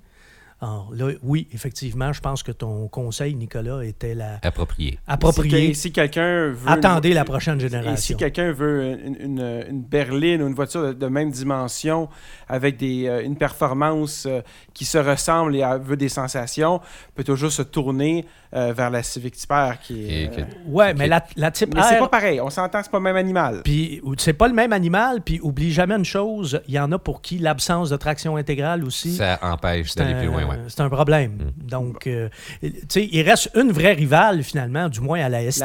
Alors, 0.63 0.89
là, 0.93 1.11
oui, 1.23 1.47
effectivement, 1.51 2.13
je 2.13 2.21
pense 2.21 2.41
que 2.41 2.53
ton 2.53 2.87
conseil, 2.87 3.35
Nicolas, 3.35 3.83
était 3.83 4.15
la 4.15 4.39
Approprié. 4.41 4.97
approprié. 5.07 5.73
Si, 5.73 5.81
si 5.81 5.91
quelqu'un 5.91 6.51
veut. 6.51 6.55
Attendez 6.69 7.13
la 7.13 7.25
prochaine 7.25 7.57
Et 7.57 7.63
si 7.63 7.67
génération. 7.69 8.17
quelqu'un 8.17 8.53
veut 8.53 8.97
une, 9.05 9.17
une- 9.19 9.63
une 9.69 9.81
berline 9.83 10.41
ou 10.41 10.47
une 10.47 10.53
voiture 10.53 10.81
de, 10.87 10.93
de 10.93 11.07
même 11.07 11.31
dimension 11.31 12.07
avec 12.47 12.77
des, 12.77 13.07
euh, 13.07 13.23
une 13.25 13.35
performance 13.35 14.25
euh, 14.25 14.39
qui 14.73 14.85
se 14.85 14.97
ressemble 14.97 15.53
et 15.57 15.63
a- 15.63 15.77
veut 15.77 15.97
des 15.97 16.07
sensations, 16.07 16.79
peut 17.13 17.25
toujours 17.25 17.51
se 17.51 17.61
tourner 17.61 18.25
euh, 18.55 18.73
vers 18.73 18.89
la 18.89 19.03
Civic 19.03 19.35
Type 19.35 19.51
qui 19.83 20.07
est. 20.13 20.39
Euh, 20.39 20.43
Ouais, 20.67 20.93
mais 20.93 21.07
la, 21.07 21.23
la 21.35 21.51
type 21.51 21.73
Mais 21.75 21.81
c'est 21.83 21.97
R, 21.97 21.99
pas 21.99 22.07
pareil. 22.07 22.39
On 22.41 22.49
s'entend 22.49 22.81
c'est 22.83 22.91
pas 22.91 22.97
le 22.97 23.03
même 23.03 23.15
animal. 23.15 23.61
Puis 23.63 24.01
c'est 24.17 24.33
pas 24.33 24.47
le 24.47 24.53
même 24.53 24.73
animal, 24.73 25.21
puis 25.21 25.39
oublie 25.41 25.71
jamais 25.71 25.95
une 25.95 26.05
chose, 26.05 26.61
il 26.67 26.73
y 26.73 26.79
en 26.79 26.91
a 26.91 26.99
pour 26.99 27.21
qui 27.21 27.37
l'absence 27.37 27.89
de 27.89 27.97
traction 27.97 28.35
intégrale 28.37 28.83
aussi, 28.83 29.15
Ça 29.15 29.39
empêche 29.41 29.89
c'est 29.91 29.99
d'aller 29.99 30.13
un, 30.13 30.19
plus 30.19 30.27
loin. 30.27 30.45
Ouais. 30.45 30.57
c'est 30.67 30.81
un 30.81 30.89
problème. 30.89 31.51
Donc, 31.57 32.07
euh, 32.07 32.29
tu 32.61 32.71
sais, 32.89 33.09
il 33.11 33.21
reste 33.21 33.49
une 33.55 33.71
vraie 33.71 33.93
rivale 33.93 34.43
finalement, 34.43 34.89
du 34.89 34.99
moins 35.01 35.21
à 35.21 35.29
la 35.29 35.51
STI, 35.51 35.63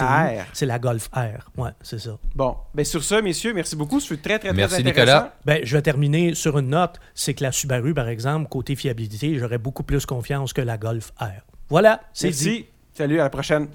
c'est 0.52 0.66
la 0.66 0.78
Golf 0.78 1.08
R. 1.14 1.50
Ouais, 1.60 1.70
c'est 1.82 1.98
ça. 2.00 2.18
Bon, 2.34 2.56
ben 2.74 2.84
sur 2.84 3.02
ça, 3.04 3.20
messieurs, 3.22 3.52
merci 3.54 3.76
beaucoup. 3.76 4.00
C'est 4.00 4.20
très, 4.22 4.38
très, 4.38 4.48
très 4.48 4.52
Merci, 4.56 4.76
intéressant. 4.76 5.00
Nicolas. 5.00 5.34
Ben, 5.44 5.60
je 5.62 5.76
vais 5.76 5.82
terminer 5.82 6.34
sur 6.34 6.58
une 6.58 6.68
note, 6.68 6.98
c'est 7.14 7.34
que 7.34 7.44
la 7.44 7.52
Subaru, 7.52 7.94
par 7.94 8.08
exemple, 8.08 8.48
côté 8.48 8.76
fiabilité, 8.76 9.38
j'aurais 9.38 9.58
beaucoup 9.58 9.82
plus 9.82 10.06
confiance 10.06 10.52
que 10.52 10.60
la 10.60 10.78
Golf 10.78 11.12
R. 11.20 11.42
Voilà, 11.68 12.00
c'est 12.12 12.30
dit. 12.30 12.66
Salut, 12.98 13.20
à 13.20 13.22
la 13.22 13.30
prochaine. 13.30 13.68